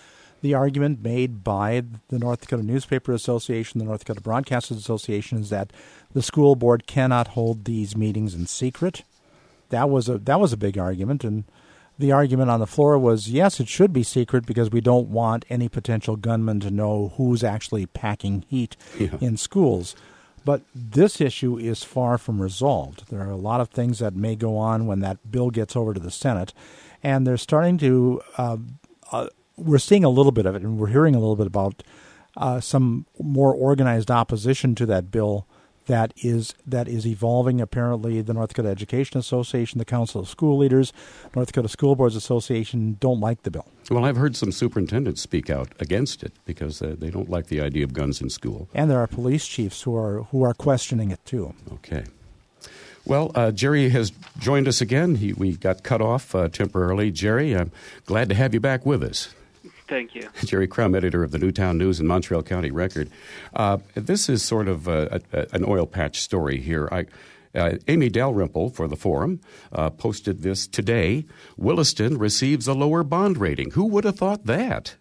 [0.42, 5.50] the argument made by the North Dakota Newspaper Association, the North Dakota Broadcasters Association, is
[5.50, 5.72] that
[6.12, 9.02] the school board cannot hold these meetings in secret.
[9.70, 11.44] That was a that was a big argument, and
[11.98, 15.44] the argument on the floor was yes, it should be secret because we don't want
[15.50, 19.16] any potential gunman to know who's actually packing heat Yeah.
[19.20, 19.96] in schools.
[20.44, 23.08] But this issue is far from resolved.
[23.10, 25.92] There are a lot of things that may go on when that bill gets over
[25.92, 26.54] to the Senate,
[27.02, 28.20] and they're starting to.
[28.38, 28.56] Uh,
[29.10, 31.82] uh, we're seeing a little bit of it, and we're hearing a little bit about
[32.36, 35.46] uh, some more organized opposition to that bill
[35.86, 37.60] that is that is evolving.
[37.60, 40.92] Apparently, the North Dakota Education Association, the Council of School Leaders,
[41.36, 45.48] North Dakota School Boards Association don't like the bill, Well, I've heard some superintendents speak
[45.48, 48.68] out against it because uh, they don't like the idea of guns in school.
[48.74, 51.54] and there are police chiefs who are who are questioning it too.
[51.74, 52.04] Okay.
[53.04, 55.14] Well, uh, Jerry has joined us again.
[55.14, 57.12] He, we got cut off uh, temporarily.
[57.12, 57.70] Jerry, I'm
[58.04, 59.32] glad to have you back with us.
[59.88, 60.28] Thank you.
[60.44, 63.10] Jerry Crum, editor of the New Town News and Mountrail County Record.
[63.54, 66.88] Uh, this is sort of a, a, an oil patch story here.
[66.90, 67.06] I,
[67.56, 69.40] uh, Amy Dalrymple for the Forum
[69.72, 71.24] uh, posted this today.
[71.56, 73.70] Williston receives a lower bond rating.
[73.72, 74.96] Who would have thought that?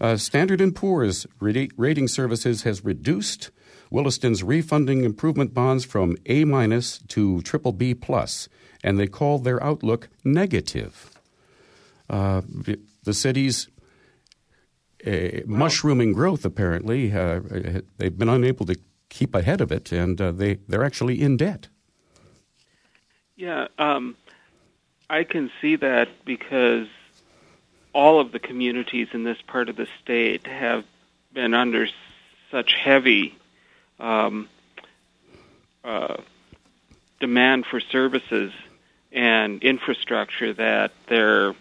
[0.00, 3.50] Uh, Standard & Poor's rating services has reduced
[3.90, 8.48] Williston's refunding improvement bonds from A minus to triple B plus,
[8.84, 11.18] and they call their outlook negative.
[12.10, 13.14] Uh, the, the
[15.04, 17.40] uh, mushrooming growth, apparently, uh,
[17.98, 18.76] they've been unable to
[19.08, 21.68] keep ahead of it, and uh, they they're actually in debt.
[23.36, 24.16] Yeah, um,
[25.10, 26.88] I can see that because
[27.92, 30.84] all of the communities in this part of the state have
[31.32, 31.86] been under
[32.50, 33.36] such heavy
[34.00, 34.48] um,
[35.84, 36.16] uh,
[37.20, 38.52] demand for services
[39.12, 41.54] and infrastructure that they're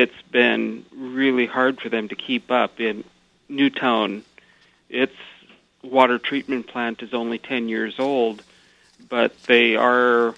[0.00, 3.04] it's been really hard for them to keep up in
[3.48, 4.24] New Town
[4.88, 5.16] its
[5.82, 8.42] water treatment plant is only 10 years old
[9.08, 10.34] but they are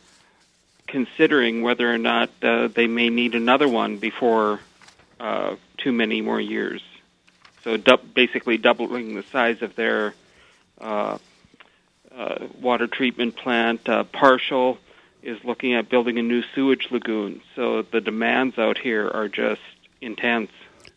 [0.87, 4.61] considering whether or not uh, they may need another one before
[5.21, 6.83] uh, too many more years.
[7.63, 10.15] So du- basically doubling the size of their
[10.81, 11.19] uh,
[12.17, 13.89] uh, water treatment plant.
[13.89, 14.79] Uh, Parshall
[15.25, 17.41] is looking at building a new sewage lagoon.
[17.57, 19.61] So the demands out here are just
[20.01, 20.51] intense.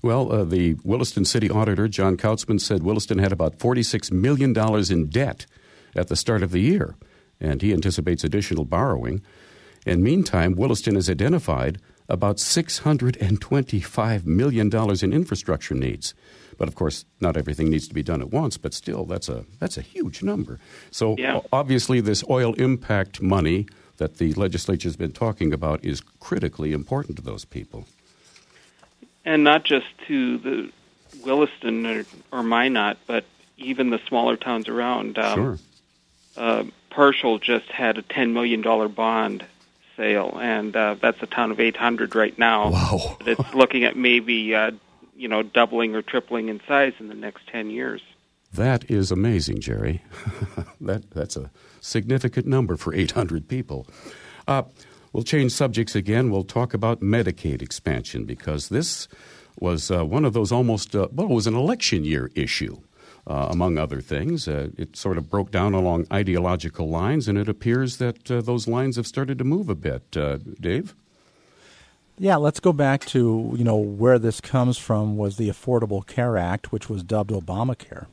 [0.03, 4.55] Well, uh, the Williston City Auditor, John Kautzman, said Williston had about $46 million
[4.91, 5.45] in debt
[5.95, 6.95] at the start of the year,
[7.39, 9.21] and he anticipates additional borrowing.
[9.85, 14.71] And meantime, Williston has identified about $625 million
[15.03, 16.13] in infrastructure needs.
[16.57, 19.45] But of course, not everything needs to be done at once, but still, that's a,
[19.59, 20.59] that's a huge number.
[20.91, 21.41] So Yeah.
[21.51, 27.17] obviously, this oil impact money that the legislature has been talking about is critically important
[27.17, 27.85] to those people.
[29.25, 30.71] and not just to the
[31.25, 33.25] Williston or, or Minot, but
[33.57, 35.17] even the smaller towns around.
[35.17, 35.59] Um, sure.
[36.37, 39.45] uh, Parshall just had a ten million dollar bond
[39.95, 42.71] sale, and uh, that's a town of eight hundred right now.
[42.71, 43.17] Wow.
[43.19, 44.71] But it's looking at maybe uh,
[45.15, 48.01] you know doubling or tripling in size in the next ten years.
[48.53, 50.01] That is amazing, Jerry.
[50.81, 51.49] that that's a
[51.87, 53.87] significant number for 800 people.
[54.47, 54.63] Uh,
[55.13, 56.29] we'll change subjects again.
[56.29, 59.07] We'll talk about Medicaid expansion because this
[59.59, 62.77] was uh, one of those almost uh, well, it was an election year issue.
[63.25, 67.49] Uh, among other things, uh, it sort of broke down along ideological lines, and it
[67.49, 70.15] appears that uh, those lines have started to move a bit.
[70.15, 70.95] Uh, Dave,
[72.17, 76.37] Yeah, let's go back to you know where this comes from was the Affordable Care
[76.37, 78.05] Act, which was dubbed Obamacare,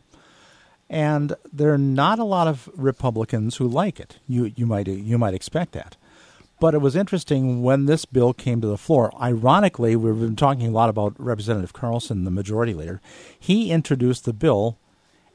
[0.94, 4.18] and there are not a lot of Republicans who like it.
[4.28, 5.96] You you might you might expect that,
[6.60, 9.12] but it was interesting when this bill came to the floor.
[9.20, 13.00] Ironically, we've been talking a lot about Representative Carlson, the majority leader.
[13.38, 14.78] He introduced the bill.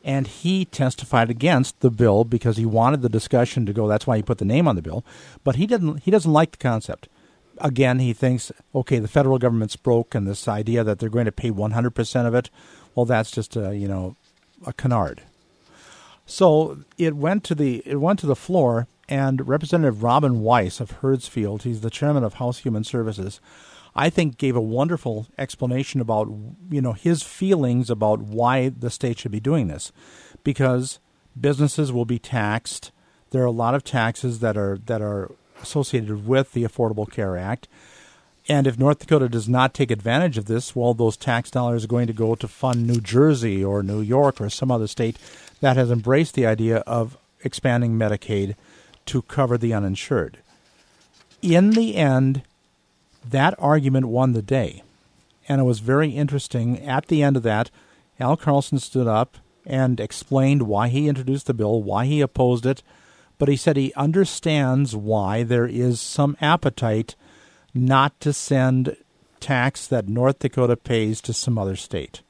[0.02, 3.86] And he testified against the bill because he wanted the discussion to go.
[3.86, 5.04] That's why he put the name on the bill.
[5.44, 6.04] But he didn't.
[6.04, 7.10] He doesn't like the concept
[7.60, 11.32] again, he thinks, okay, the federal government's broke, and this idea that they're going to
[11.34, 12.50] pay 100% of it,
[12.96, 14.16] well, that's just a, you know,
[14.66, 15.22] a canard.
[16.30, 21.02] So it went to the it went to the floor, and Representative Robin Weisz of
[21.02, 23.42] Hurdsfield, he's the chairman of House Human Services,
[23.96, 26.28] I think gave a wonderful explanation about
[26.70, 29.92] you know his feelings about why the state should be doing this,
[30.44, 31.00] because
[31.40, 32.92] businesses will be taxed.
[33.32, 35.32] There are a lot of taxes that are that are
[35.64, 37.68] associated with the Affordable Care Act.
[38.48, 41.88] And if North Dakota does not take advantage of this, well, those tax dollars are
[41.88, 45.18] going to go to fund New Jersey or New York or some other state
[45.62, 48.56] that has embraced the idea of expanding Medicaid
[49.06, 50.40] to cover the uninsured.
[51.42, 52.44] In the end,
[53.28, 54.84] that argument won the day.
[55.48, 56.80] And it was very interesting.
[56.86, 57.72] At the end of that,
[58.20, 62.84] Al Carlson stood up and explained why he introduced the bill, why he opposed it,
[63.38, 67.16] but he said he understands why there is some appetite
[67.74, 68.98] not to send
[69.40, 72.22] tax that North Dakota pays to some other state.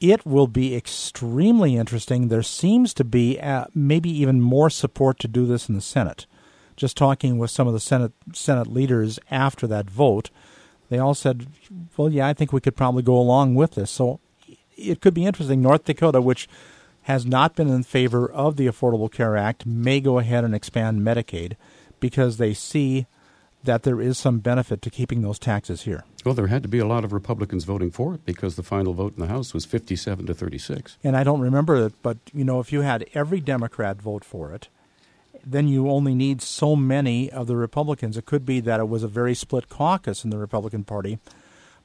[0.00, 2.28] It will be extremely interesting.
[2.28, 6.26] There seems to be uh, maybe even more support to do this in the Senate.
[6.76, 10.30] Just talking with some of the Senate Senate leaders after that vote,
[10.90, 11.46] they all said,
[11.96, 14.20] "Well, yeah, I think we could probably go along with this." So
[14.76, 15.62] it could be interesting.
[15.62, 16.46] North Dakota, which
[17.02, 21.00] has not been in favor of the Affordable Care Act may go ahead and expand
[21.00, 21.56] Medicaid
[22.00, 23.06] because they see
[23.64, 26.04] that there is some benefit to keeping those taxes here.
[26.24, 28.94] well, there had to be a lot of Republicans voting for it because the final
[28.94, 30.98] vote in the House was 57 to 36.
[31.02, 34.52] And I don't remember it, but you know, if you had every Democrat vote for
[34.52, 34.68] it,
[35.44, 38.16] then you only need so many of the Republicans.
[38.16, 41.18] It could be that it was a very split caucus in the Republican Party,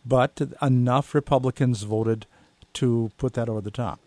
[0.03, 2.25] but enough Republicans voted
[2.73, 3.99] to put that over the top.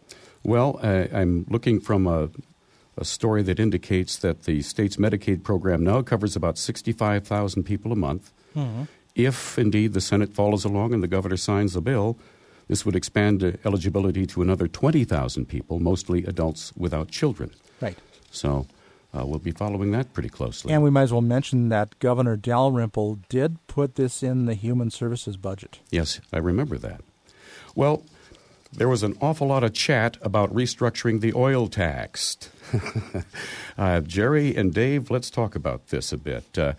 [0.42, 2.31] Well, I, I'm looking from a,
[2.96, 7.96] a story that indicates that the state's Medicaid program now covers about 65,000 people a
[7.96, 8.33] month.
[9.14, 12.18] If indeed the Senate follows along and the governor signs the bill,
[12.68, 17.50] this would expand eligibility to another 20,000 people, mostly adults without children.
[17.80, 17.98] Right.
[18.30, 18.66] So
[19.12, 20.72] uh, we'll be following that pretty closely.
[20.72, 24.90] And we might as well mention that Governor Dalrymple did put this in the Human
[24.90, 25.80] Services budget.
[25.90, 27.02] Yes, I remember that.
[27.74, 28.04] Well,
[28.76, 32.37] there was an awful lot of chat about restructuring the oil tax.
[33.78, 36.58] uh, Jerry and Dave, let's talk about this a bit.
[36.58, 36.72] Uh,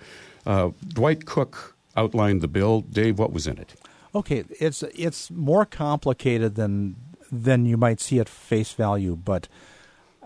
[0.45, 2.81] uh, Dwight Cook outlined the bill.
[2.81, 3.75] Dave, what was in it?
[4.13, 6.95] Okay, it's it's more complicated than
[7.31, 9.47] than you might see at face value, but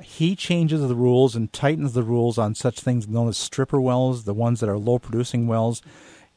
[0.02, 4.24] he changes the rules and tightens the rules on such things known as stripper wells,
[4.24, 5.82] the ones that are low producing wells.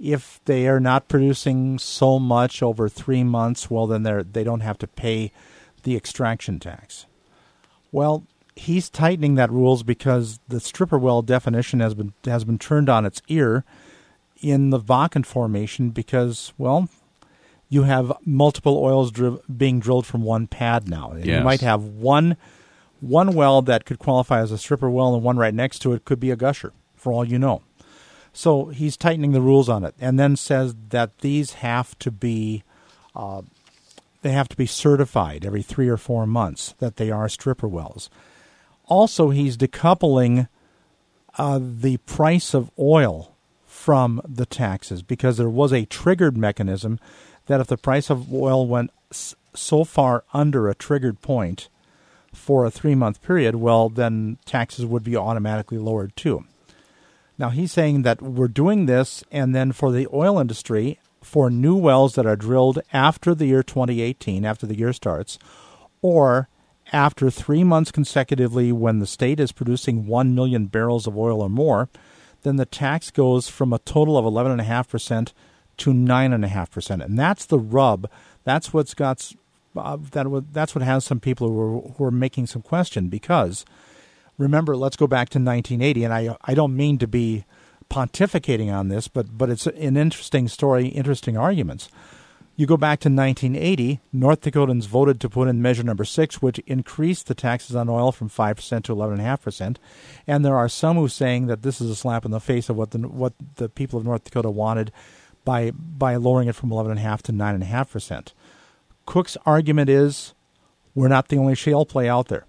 [0.03, 4.61] If they are not producing so much over three months, well, then they they don't
[4.61, 5.31] have to pay
[5.85, 7.07] the extraction tax.
[7.93, 8.25] Well,
[8.57, 13.07] he's tightening that rules because the stripper well definition has been has been turned on
[13.07, 13.65] its ear
[14.41, 16.89] in the Bakken formation because well,
[17.69, 19.13] you have multiple oils
[19.57, 21.13] being drilled from one pad now.
[21.13, 22.37] And You might have one
[23.01, 26.05] one well that could qualify as a stripper well and one right next to it
[26.05, 27.63] could be a gusher, for all you know.
[28.33, 32.63] So he's tightening the rules on it, and then says that these have to be
[33.15, 33.43] uh,
[34.23, 38.09] they have to be certified every three or four months that they are stripper wells.
[38.87, 40.49] Also, he's decoupling
[41.37, 47.01] uh, the price of oil from the taxes because there was a triggered mechanism
[47.47, 51.69] that if the price of oil went so far under a triggered point
[52.33, 56.45] for a three month period, well, then taxes would be automatically lowered too.
[57.39, 61.77] Now, he's saying that we're doing this, and then for the oil industry, for new
[61.77, 65.39] wells that are drilled after the year 2018, after the year starts,
[66.03, 66.49] or
[66.93, 71.49] after three months consecutively when the state is producing 1 million barrels of oil or
[71.49, 71.89] more,
[72.43, 75.33] then the tax goes from a total of 11.5%
[75.79, 77.05] to 9.5%.
[77.05, 78.11] And that's the rub.
[78.45, 79.33] That's what's got.
[79.75, 83.65] Uh, that that's what has some people who are, who are making some question because
[84.39, 87.45] remember let's go back to 1980 and I I don't mean to be
[87.91, 91.89] pontificating on this but but it's an interesting story interesting arguments
[92.55, 96.59] you go back to 1980, North Dakotans voted to put in measure number six, which
[96.61, 99.77] increased the taxes on oil from 5% to 11.5%.
[100.27, 102.69] And there are some who are saying that this is a slap in the face
[102.69, 104.93] of what the, what the people of North Dakota wanted
[105.45, 108.33] by, by lowering it from 11.5 to 9.5%.
[109.07, 110.35] Cook's argument is
[110.95, 112.45] we're not the only shale play out there.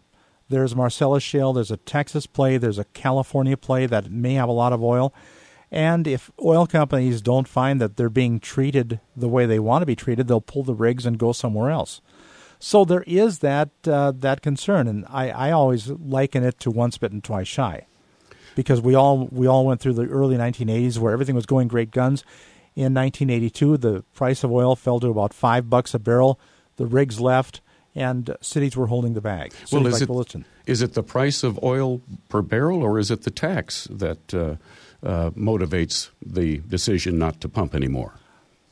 [0.53, 4.51] There's Marcellus Shale, there's a Texas play, there's a California play that may have a
[4.51, 5.11] lot of oil.
[5.71, 9.87] And if oil companies don't find that they're being treated the way they want to
[9.87, 12.01] be treated, they'll pull the rigs and go somewhere else.
[12.59, 16.99] So there is that uh, that concern, and I, I always liken it to once
[16.99, 17.87] bitten, twice shy,
[18.55, 21.89] because we all we all went through the early 1980s where everything was going great
[21.89, 22.23] guns.
[22.75, 26.39] In 1982, the price of oil fell to about five bucks a barrel.
[26.75, 27.61] The rigs left,
[27.95, 29.51] and cities were holding the bag.
[29.53, 33.11] Cities well, is like it is it the price of oil per barrel, or is
[33.11, 34.33] it the tax that?
[34.33, 34.55] Uh
[35.03, 38.13] uh, motivates the decision not to pump anymore?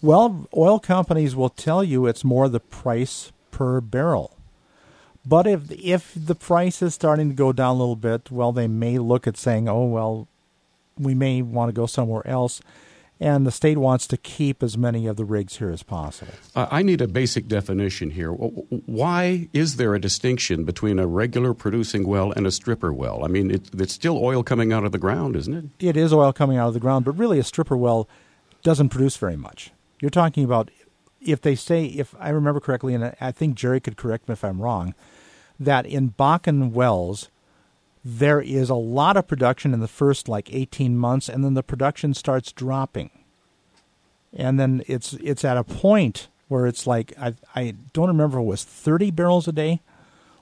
[0.02, 4.36] Well, oil companies will tell you it's more the price per barrel.
[5.24, 8.68] But if if the price is starting to go down a little bit, well, they
[8.68, 10.28] may look at saying, "Oh, well,
[10.98, 12.60] we may want to go somewhere else."
[13.22, 16.34] And the state wants to keep as many of the rigs here as possible.
[16.56, 18.32] Uh, I need a basic definition here.
[18.32, 23.24] Why is there a distinction between a regular producing well and a stripper well?
[23.24, 25.88] I mean, it, it's still oil coming out of the ground, isn't it?
[25.88, 28.10] It is oil coming out of the ground, but really a stripper well
[28.64, 29.72] doesn't produce very much.
[30.02, 30.72] You're talking about
[31.22, 34.44] if they say, if I remember correctly, and I think Jerry could correct me if
[34.44, 34.96] I'm wrong,
[35.60, 37.30] that in Bakken wells,
[38.04, 41.64] there is a lot of production in the first like 18 months and then the
[41.64, 43.12] production starts dropping.
[44.34, 48.44] And then it's it's at a point where it's like i i don't remember if
[48.44, 49.82] it was 30 barrels a day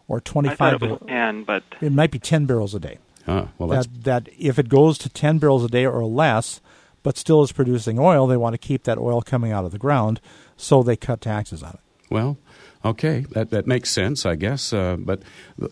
[0.07, 2.97] or 25 I thought 10 but it might be 10 barrels a day.
[3.25, 6.61] Huh, well that that if it goes to 10 barrels a day or less
[7.03, 9.77] but still is producing oil they want to keep that oil coming out of the
[9.77, 10.21] ground
[10.55, 11.79] so they cut taxes on it.
[12.11, 12.37] Well
[12.83, 14.71] Okay, that, that makes sense, I guess.
[14.71, 15.21] Uh, but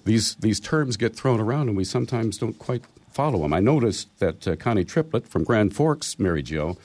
[0.04, 3.54] these these terms get thrown around, and we sometimes don't quite follow them.
[3.54, 6.78] I noticed that uh, Connie Triplett from Grand Forks, Mary Jo,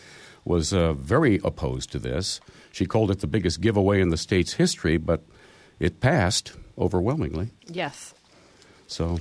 [0.44, 2.40] was uh, very opposed to this.
[2.70, 5.22] She called it the biggest giveaway in the state's history, but
[5.78, 7.50] it passed overwhelmingly.
[7.66, 8.14] Yes.
[8.86, 9.18] So,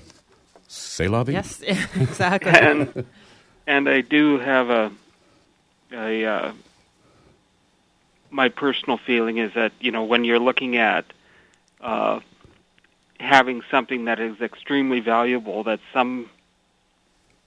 [0.68, 1.34] say la vie.
[1.34, 1.62] Yes,
[1.96, 2.52] exactly.
[2.52, 3.06] and
[3.66, 4.92] and I do have a
[5.92, 6.54] a uh,
[8.32, 11.06] my personal feeling is that you know when you're looking at
[11.82, 12.20] uh,
[13.20, 16.30] having something that is extremely valuable that some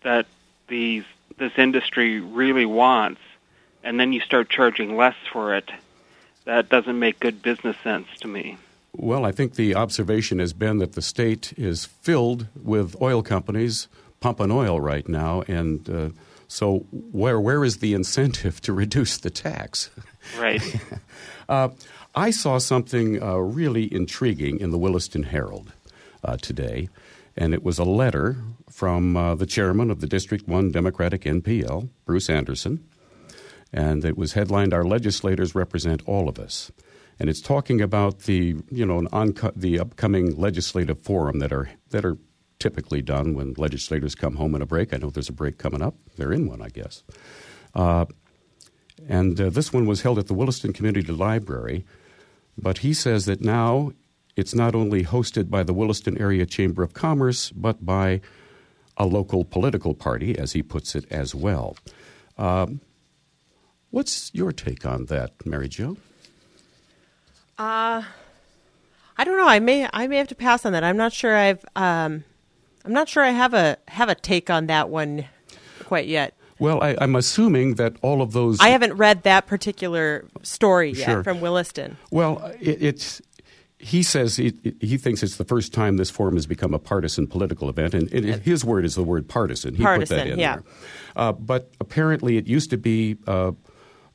[0.02, 0.26] that
[0.68, 1.04] these
[1.36, 3.20] this industry really wants,
[3.82, 5.70] and then you start charging less for it,
[6.44, 8.56] that doesn't make good business sense to me.
[8.96, 13.88] Well, I think the observation has been that the state is filled with oil companies
[14.20, 16.08] pumping oil right now, and uh,
[16.54, 19.90] so where where is the incentive to reduce the tax?
[20.38, 20.62] Right.
[21.48, 21.70] uh,
[22.14, 25.72] I saw something uh, really intriguing in the Williston Herald
[26.22, 26.88] uh, today,
[27.36, 28.36] and it was a letter
[28.70, 32.86] from uh, the chairman of the District 1 Democratic NPL, Bruce Anderson,
[33.72, 36.70] and it was headlined "Our legislators represent all of us."
[37.18, 39.08] And it's talking about the you know
[39.56, 42.16] the upcoming legislative forum that are that are
[42.64, 44.94] typically done when legislators come home in a break.
[44.94, 45.96] I know there's a break coming up.
[46.16, 47.02] They're in one, I guess.
[47.74, 48.06] Uh,
[49.06, 51.84] and uh, this one was held at the Williston Community Library.
[52.56, 53.92] But he says that now
[54.34, 58.22] it's not only hosted by the Williston Area Chamber of Commerce, but by
[58.96, 61.76] a local political party, as he puts it, as well.
[62.38, 62.80] Um,
[63.90, 65.98] what's your take on that, Mary Jo?
[67.58, 68.02] Uh,
[69.18, 69.48] I don't know.
[69.48, 70.82] I may I may have to pass on that.
[70.82, 71.36] I'm not sure.
[71.36, 72.24] I've um,
[72.84, 75.24] I'm not sure I have a have a take on that one
[75.84, 76.34] quite yet.
[76.58, 78.60] Well, I, am assuming that all of those.
[78.60, 81.24] I haven't read that particular story yet Sure.
[81.24, 81.96] from Williston.
[82.10, 83.22] Well, it, it's.
[83.78, 87.26] He says he, he thinks it's the first time this forum has become a partisan
[87.26, 89.74] political event, and, and his word is the word partisan.
[89.74, 90.54] He put Partisan, that in yeah.
[90.54, 90.64] there.
[91.16, 93.52] Uh, but apparently, it used to be uh,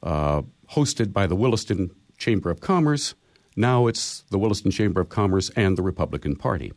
[0.02, 0.42] uh,
[0.72, 3.14] hosted by the Williston Chamber of Commerce.
[3.56, 6.72] Now it's the Williston Chamber of Commerce and the Republican Party.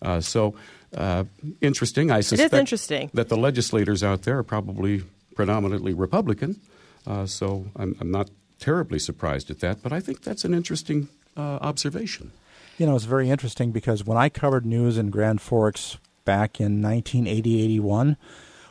[0.00, 0.54] Uh, so
[0.96, 1.24] uh,
[1.60, 2.10] interesting.
[2.10, 3.10] I suspect interesting.
[3.14, 5.02] that the legislators out there are probably
[5.34, 6.60] predominantly Republican.
[7.06, 11.08] Uh, so I'm, I'm not terribly surprised at that, but I think that's an interesting
[11.36, 12.32] uh, observation.
[12.78, 16.82] You know, it's very interesting because when I covered news in Grand Forks back in
[16.82, 18.16] 1980 81,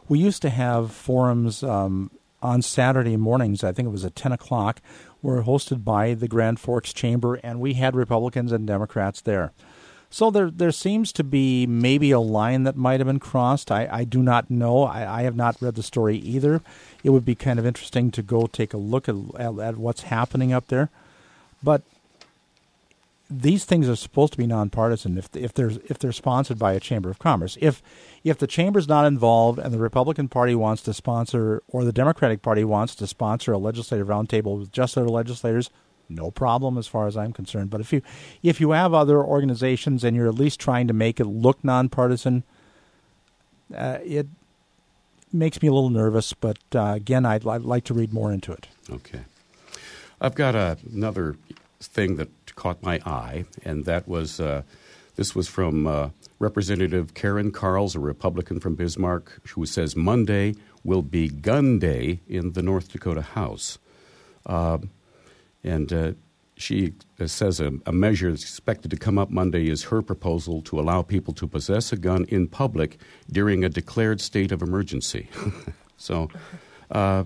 [0.07, 2.11] we used to have forums um,
[2.41, 3.63] on Saturday mornings.
[3.63, 4.81] I think it was at 10 o'clock,
[5.21, 9.51] were hosted by the Grand Forks Chamber, and we had Republicans and Democrats there.
[10.11, 13.71] So there, there seems to be maybe a line that might have been crossed.
[13.71, 14.83] I, I do not know.
[14.83, 16.61] I, I have not read the story either.
[17.03, 20.03] It would be kind of interesting to go take a look at, at, at what's
[20.03, 20.89] happening up there.
[21.61, 21.83] But
[23.29, 26.79] these things are supposed to be nonpartisan if if there's if they're sponsored by a
[26.79, 27.57] chamber of commerce.
[27.61, 27.83] If
[28.23, 32.41] if the chamber's not involved and the Republican Party wants to sponsor or the Democratic
[32.41, 35.69] Party wants to sponsor a legislative roundtable with just other legislators,
[36.09, 37.69] no problem as far as I'm concerned.
[37.69, 38.01] But if you
[38.43, 42.43] if you have other organizations and you're at least trying to make it look nonpartisan,
[43.75, 44.27] uh, it
[45.31, 46.33] makes me a little nervous.
[46.33, 48.67] But uh, again, I'd, I'd like to read more into it.
[48.89, 49.21] Okay.
[50.21, 51.37] I've got a, another
[51.79, 54.63] thing that caught my eye, and that was uh,
[55.15, 61.01] this was from uh, Representative Karen Karls, a Republican from Bismarck, who says Monday will
[61.01, 63.77] be Gun Day in the North Dakota House.
[64.45, 64.89] Um,
[65.63, 66.11] and uh,
[66.59, 70.79] she uh, says a, a measure expected to come up Monday is her proposal to
[70.79, 72.97] allow people to possess a gun in public
[73.31, 75.29] during a declared state of emergency.
[75.97, 76.29] so,
[76.91, 77.23] uh,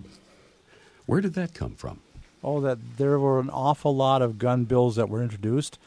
[1.07, 1.99] where did that come from?
[2.43, 5.79] Oh, that there were an awful lot of gun bills that were introduced.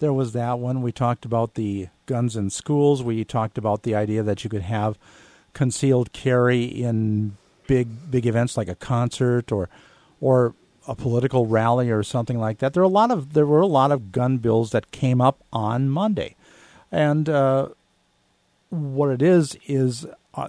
[0.00, 0.80] There was that one.
[0.80, 3.02] We talked about the guns in schools.
[3.02, 4.98] We talked about the idea that you could have
[5.52, 7.36] concealed carry in
[7.66, 9.68] big big events like a concert or
[10.20, 10.54] or
[10.86, 12.74] a political rally or something like that.
[12.74, 15.42] There are a lot of there were a lot of gun bills that came up
[15.52, 16.36] on Monday,
[16.92, 17.68] and uh,
[18.70, 20.48] what it is is uh,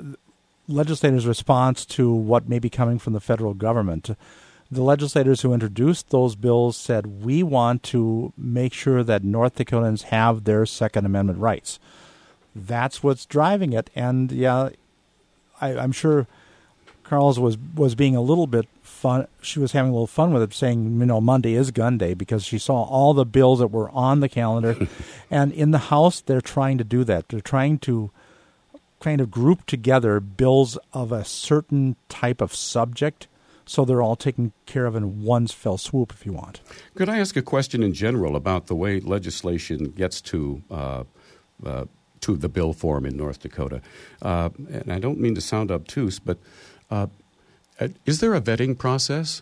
[0.67, 4.09] legislators' response to what may be coming from the federal government.
[4.71, 10.03] The legislators who introduced those bills said, We want to make sure that North Dakotans
[10.03, 11.79] have their Second Amendment rights.
[12.55, 13.89] That's what's driving it.
[13.95, 14.69] And yeah,
[15.61, 16.25] I, I'm sure
[17.03, 19.27] Karls was, was being a little bit fun.
[19.41, 22.13] She was having a little fun with it, saying, you know, Monday is gun day
[22.13, 24.87] because she saw all the bills that were on the calendar.
[25.29, 27.29] and in the House, they're trying to do that.
[27.29, 28.11] They're trying to
[28.99, 33.27] kind of group together bills of a certain type of subject
[33.67, 36.61] so they're all taken care of in one fell swoop if you want
[36.95, 41.03] Could I ask a question in general about the way legislation gets to uh,
[41.63, 41.85] uh,
[42.21, 43.81] to the bill form in North Dakota?
[44.21, 46.39] Uh, and I don't mean to sound obtuse, but
[46.89, 47.07] uh,
[47.79, 49.41] Uh, is there a vetting process?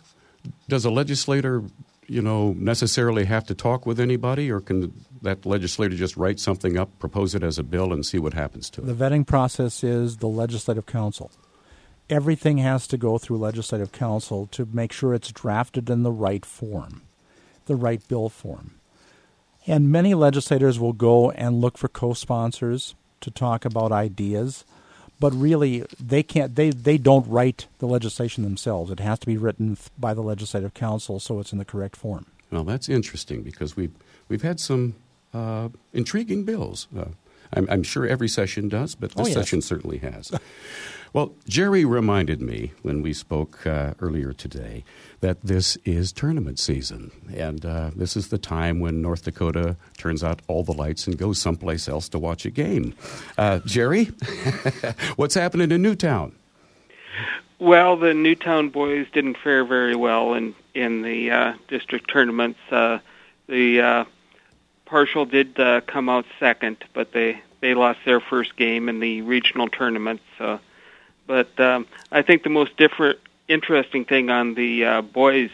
[0.68, 1.62] Does a legislator,
[2.06, 6.78] you know, necessarily have to talk with anybody, or can that legislator just write something
[6.78, 8.86] up, propose it as a bill, and see what happens to it?
[8.86, 11.30] the vetting process is the legislative council
[12.10, 16.44] everything has to go through legislative council to make sure it's drafted in the right
[16.44, 17.02] form
[17.66, 18.74] the right bill form
[19.66, 24.64] and many legislators will go and look for co-sponsors to talk about ideas
[25.24, 25.72] but really
[26.14, 30.12] they can't they, they don't write the legislation themselves it has to be written by
[30.18, 33.94] the legislative council so it's in the correct form Well, that's interesting because we've
[34.28, 34.82] we've had some
[35.32, 36.86] uh, intriguing bills.
[36.96, 37.12] Uh,
[37.56, 39.34] I'm, I'm sure every session does, but this Oh, yes.
[39.38, 40.24] session certainly has.
[41.14, 44.82] well, Jerry reminded me when we spoke uh, earlier today
[45.20, 50.24] that this is tournament season, and uh, this is the time when North Dakota turns
[50.24, 52.94] out all the lights and goes someplace else to watch a game.
[53.38, 54.06] Uh, Jerry,
[55.16, 56.34] what's happening in New Town?
[57.60, 62.58] Well, the New Town boys didn't fare very well in in the uh, district tournaments.
[62.72, 62.98] Uh,
[63.46, 64.04] the uh,
[64.88, 65.54] Parshall did
[65.86, 70.24] come out second, but they they lost their first game in the regional tournaments.
[70.40, 70.58] Uh,
[71.26, 73.18] but um, I think the most different,
[73.48, 75.50] interesting thing on the uh, boys'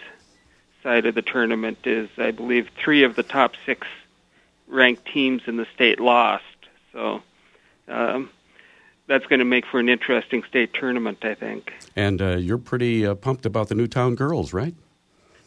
[0.82, 3.86] side of the tournament is, I believe, three of the top six
[4.68, 6.44] ranked teams in the state lost.
[6.92, 7.22] So.
[7.88, 8.30] Um,
[9.10, 11.72] that's going to make for an interesting state tournament, I think.
[11.96, 14.72] And uh, you're pretty uh, pumped about the New Town girls, right?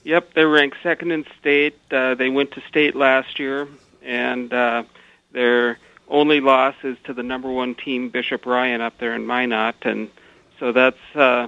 [0.03, 1.80] Yep, they're ranked second in state.
[1.89, 3.69] Uh, they went to state last year,
[4.01, 4.84] and uh,
[5.32, 5.80] their
[6.14, 10.09] only loss is to the number one team, Bishop Ryan, up there in Minot, and
[10.59, 11.47] so that's uh,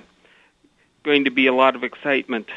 [1.03, 2.49] going to be a lot of excitement.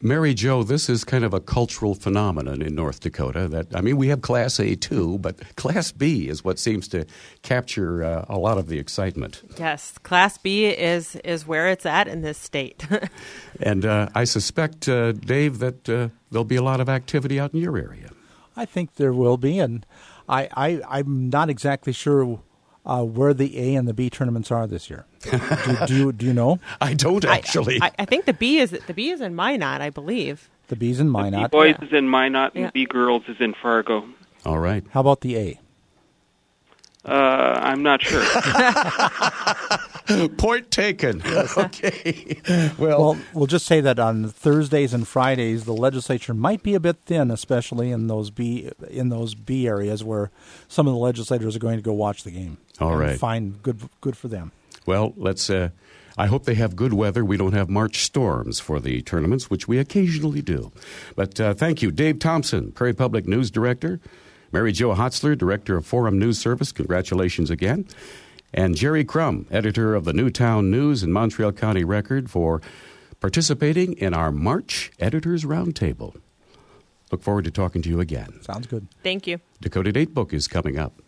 [0.00, 3.48] Mary Jo, this is kind of a cultural phenomenon in North Dakota.
[3.48, 7.06] That I mean, we have Class A too, but Class B is what seems to
[7.42, 9.42] capture uh, a lot of the excitement.
[9.58, 12.86] Yes, Class B is is where it's at in this state.
[13.60, 17.52] and uh, I suspect, uh, Dave, that uh, there'll be a lot of activity out
[17.52, 18.10] in your area.
[18.56, 19.84] I think there will be, and
[20.28, 22.40] I, I I'm not exactly sure
[22.86, 25.06] uh, where the A and the B tournaments are this year.
[25.22, 26.58] do, do, you do you know?
[26.80, 27.80] I don't actually.
[27.80, 30.50] I, I, I, think the B is the B is in Minot, I believe.
[30.68, 31.42] The B's in Minot.
[31.42, 31.86] The B boys yeah.
[31.86, 32.70] is in Minot, and yeah.
[32.72, 34.08] B girls is in Fargo.
[34.44, 34.84] All right.
[34.90, 35.60] How about the A?
[37.04, 38.24] Uh, I'm not sure.
[40.36, 41.22] Point taken.
[41.56, 42.38] okay.
[42.78, 46.80] Well, well, we'll just say that on Thursdays and Fridays, the legislature might be a
[46.80, 50.30] bit thin, especially in those B in those B areas where
[50.68, 52.58] some of the legislators are going to go watch the game.
[52.80, 53.18] All right.
[53.18, 53.58] Fine.
[53.62, 53.82] Good.
[54.00, 54.52] Good for them.
[54.86, 55.50] Well, let's.
[55.50, 55.70] Uh,
[56.16, 57.24] I hope they have good weather.
[57.24, 60.70] We don't have March storms for the tournaments, which we occasionally do.
[61.16, 64.00] But uh, thank you, Dave Thompson, Prairie Public News Director.
[64.54, 67.88] Mary Jo Hotzler, Director of Forum News Service, congratulations again.
[68.52, 72.62] And Jerry Crum, editor of the New Town News and Mountrail County Record, for
[73.18, 76.14] participating in our March Editors Roundtable.
[77.10, 78.40] Look forward to talking to you again.
[78.42, 78.86] Sounds good.
[79.02, 79.40] Thank you.
[79.60, 81.02] Dakota Datebook is coming up.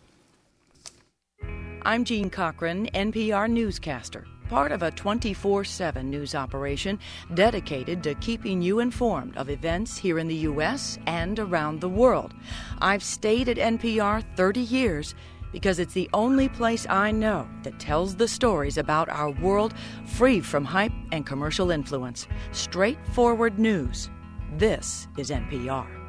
[1.83, 6.99] I'm Jean Cochran, NPR newscaster part of a 24 7 news operation
[7.33, 10.97] dedicated to keeping you informed of events here in the U.S.
[11.05, 12.33] and around the world.
[12.79, 15.15] I've stayed at NPR 30 years
[15.51, 19.73] because it's the only place I know that tells the stories about our world
[20.05, 22.27] free from hype and commercial influence.
[22.51, 24.09] Straightforward news.
[24.57, 26.06] This is NPR.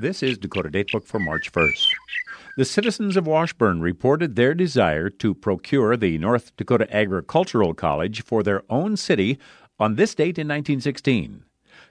[0.00, 1.88] This is Dakota Datebook for March 1st.
[2.56, 8.44] The citizens of Washburn reported their desire to procure the North Dakota Agricultural College for
[8.44, 9.40] their own city
[9.76, 11.42] on this date in 1916.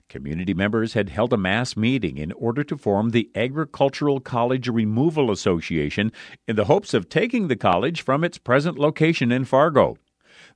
[0.07, 5.29] Community members had held a mass meeting in order to form the Agricultural College Removal
[5.29, 6.13] Association
[6.47, 9.97] in the hopes of taking the college from its present location in Fargo.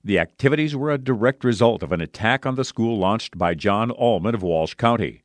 [0.05, 3.91] The activities were a direct result of an attack on the school launched by John
[3.91, 5.23] Allman of Walsh County.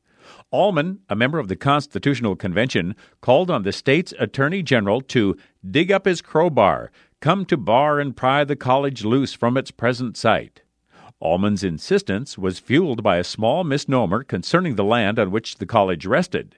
[0.49, 5.35] Allman, a member of the Constitutional Convention, called on the state's Attorney General to
[5.69, 6.89] dig up his crowbar,
[7.19, 10.61] come to bar and pry the college loose from its present site.
[11.19, 16.05] Allman's insistence was fueled by a small misnomer concerning the land on which the college
[16.05, 16.55] rested.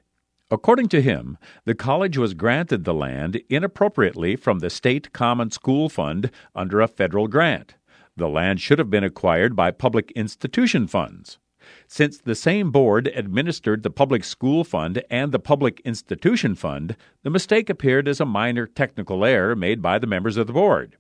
[0.52, 5.90] According to him, the college was granted the land inappropriately from the State Common School
[5.90, 7.76] Fund under a federal grant.
[8.16, 11.40] The land should have been acquired by public institution funds.
[11.88, 17.30] Since the same board administered the Public School Fund and the Public Institution Fund, the
[17.30, 20.98] mistake appeared as a minor technical error made by the members of the board.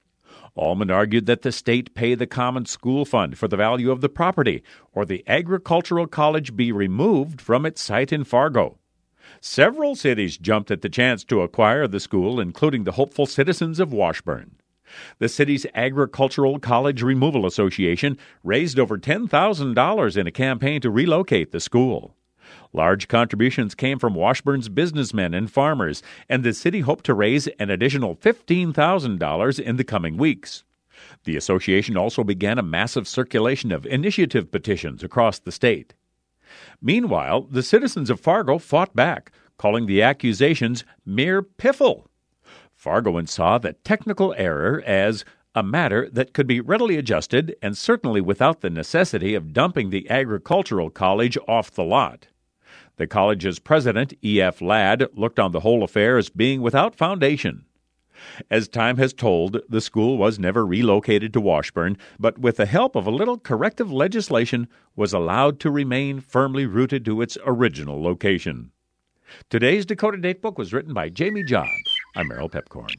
[0.55, 4.09] Allman argued that the state pay the Common School Fund for the value of the
[4.09, 4.63] property,
[4.93, 8.77] or the agricultural college be removed from its site in Fargo.
[9.41, 13.93] Several cities jumped at the chance to acquire the school, including the hopeful citizens of
[13.93, 14.55] Washburn.
[15.19, 21.59] The city's Agricultural College Removal Association raised over $10,000 in a campaign to relocate the
[21.59, 22.15] school.
[22.73, 27.69] Large contributions came from Washburn's businessmen and farmers, and the city hoped to raise an
[27.69, 30.63] additional $15,000 in the coming weeks.
[31.23, 35.93] The association also began a massive circulation of initiative petitions across the state.
[36.81, 42.08] Meanwhile, the citizens of Fargo fought back, calling the accusations mere piffle.
[42.79, 48.21] Fargoans saw the technical error as a matter that could be readily adjusted and certainly
[48.21, 52.27] without the necessity of dumping the agricultural college off the lot.
[52.95, 54.61] The college's president, E.F.
[54.61, 57.65] Ladd, looked on the whole affair as being without foundation.
[58.49, 62.95] As time has told, the school was never relocated to Washburn, but with the help
[62.95, 68.71] of a little corrective legislation was allowed to remain firmly rooted to its original location.
[69.49, 71.88] Today's Dakota Datebook was written by Jamie Jobs.
[72.15, 72.95] I'm Merrill Piepkorn.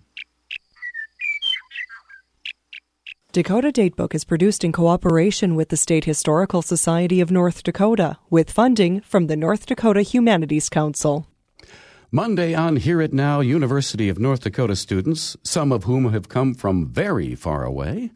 [3.32, 8.50] Dakota Datebook is produced in cooperation with the State Historical Society of North Dakota, with
[8.50, 11.28] funding from the North Dakota Humanities Council.
[12.10, 16.54] Monday on Hear It Now, University of North Dakota students, some of whom have come
[16.54, 18.10] from very far away,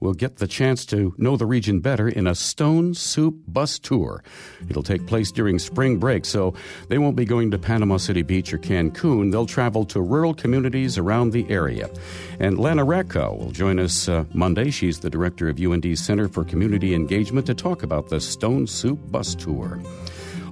[0.00, 4.24] will get the chance to know the region better in a Stone Soup bus tour.
[4.68, 6.54] It'll take place during spring break, so
[6.88, 9.30] they won't be going to Panama City Beach or Cancun.
[9.30, 11.90] They'll travel to rural communities around the area.
[12.38, 14.70] And Lana Rakow will join us uh, Monday.
[14.70, 18.98] She's the director of UND's Center for Community Engagement to talk about the Stone Soup
[19.10, 19.80] bus tour.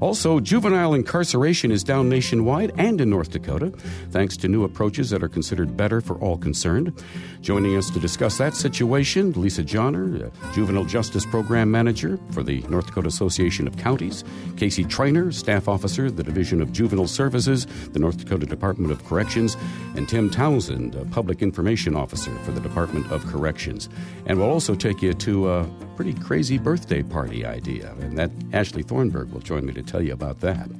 [0.00, 3.70] Also, juvenile incarceration is down nationwide and in North Dakota,
[4.10, 6.92] thanks to new approaches that are considered better for all concerned.
[7.40, 12.62] Joining us to discuss that situation, Lisa Johnner, uh, Juvenile Justice Program Manager for the
[12.62, 14.24] North Dakota Association of Counties,
[14.56, 19.56] Casey Trainer, Staff Officer, the Division of Juvenile Services, the North Dakota Department of Corrections,
[19.96, 23.88] and Tim Townsend, Public Information Officer for the Department of Corrections.
[24.26, 25.68] And we'll also take you to a
[25.98, 30.12] pretty crazy birthday party idea, and that Ashley Thornberg will join me to tell you
[30.12, 30.70] about that.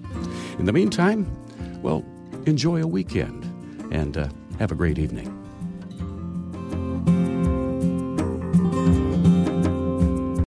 [0.61, 1.27] In the meantime,
[1.83, 2.05] well,
[2.47, 3.43] enjoy a weekend
[3.93, 4.29] and uh,
[4.61, 5.27] have a great evening.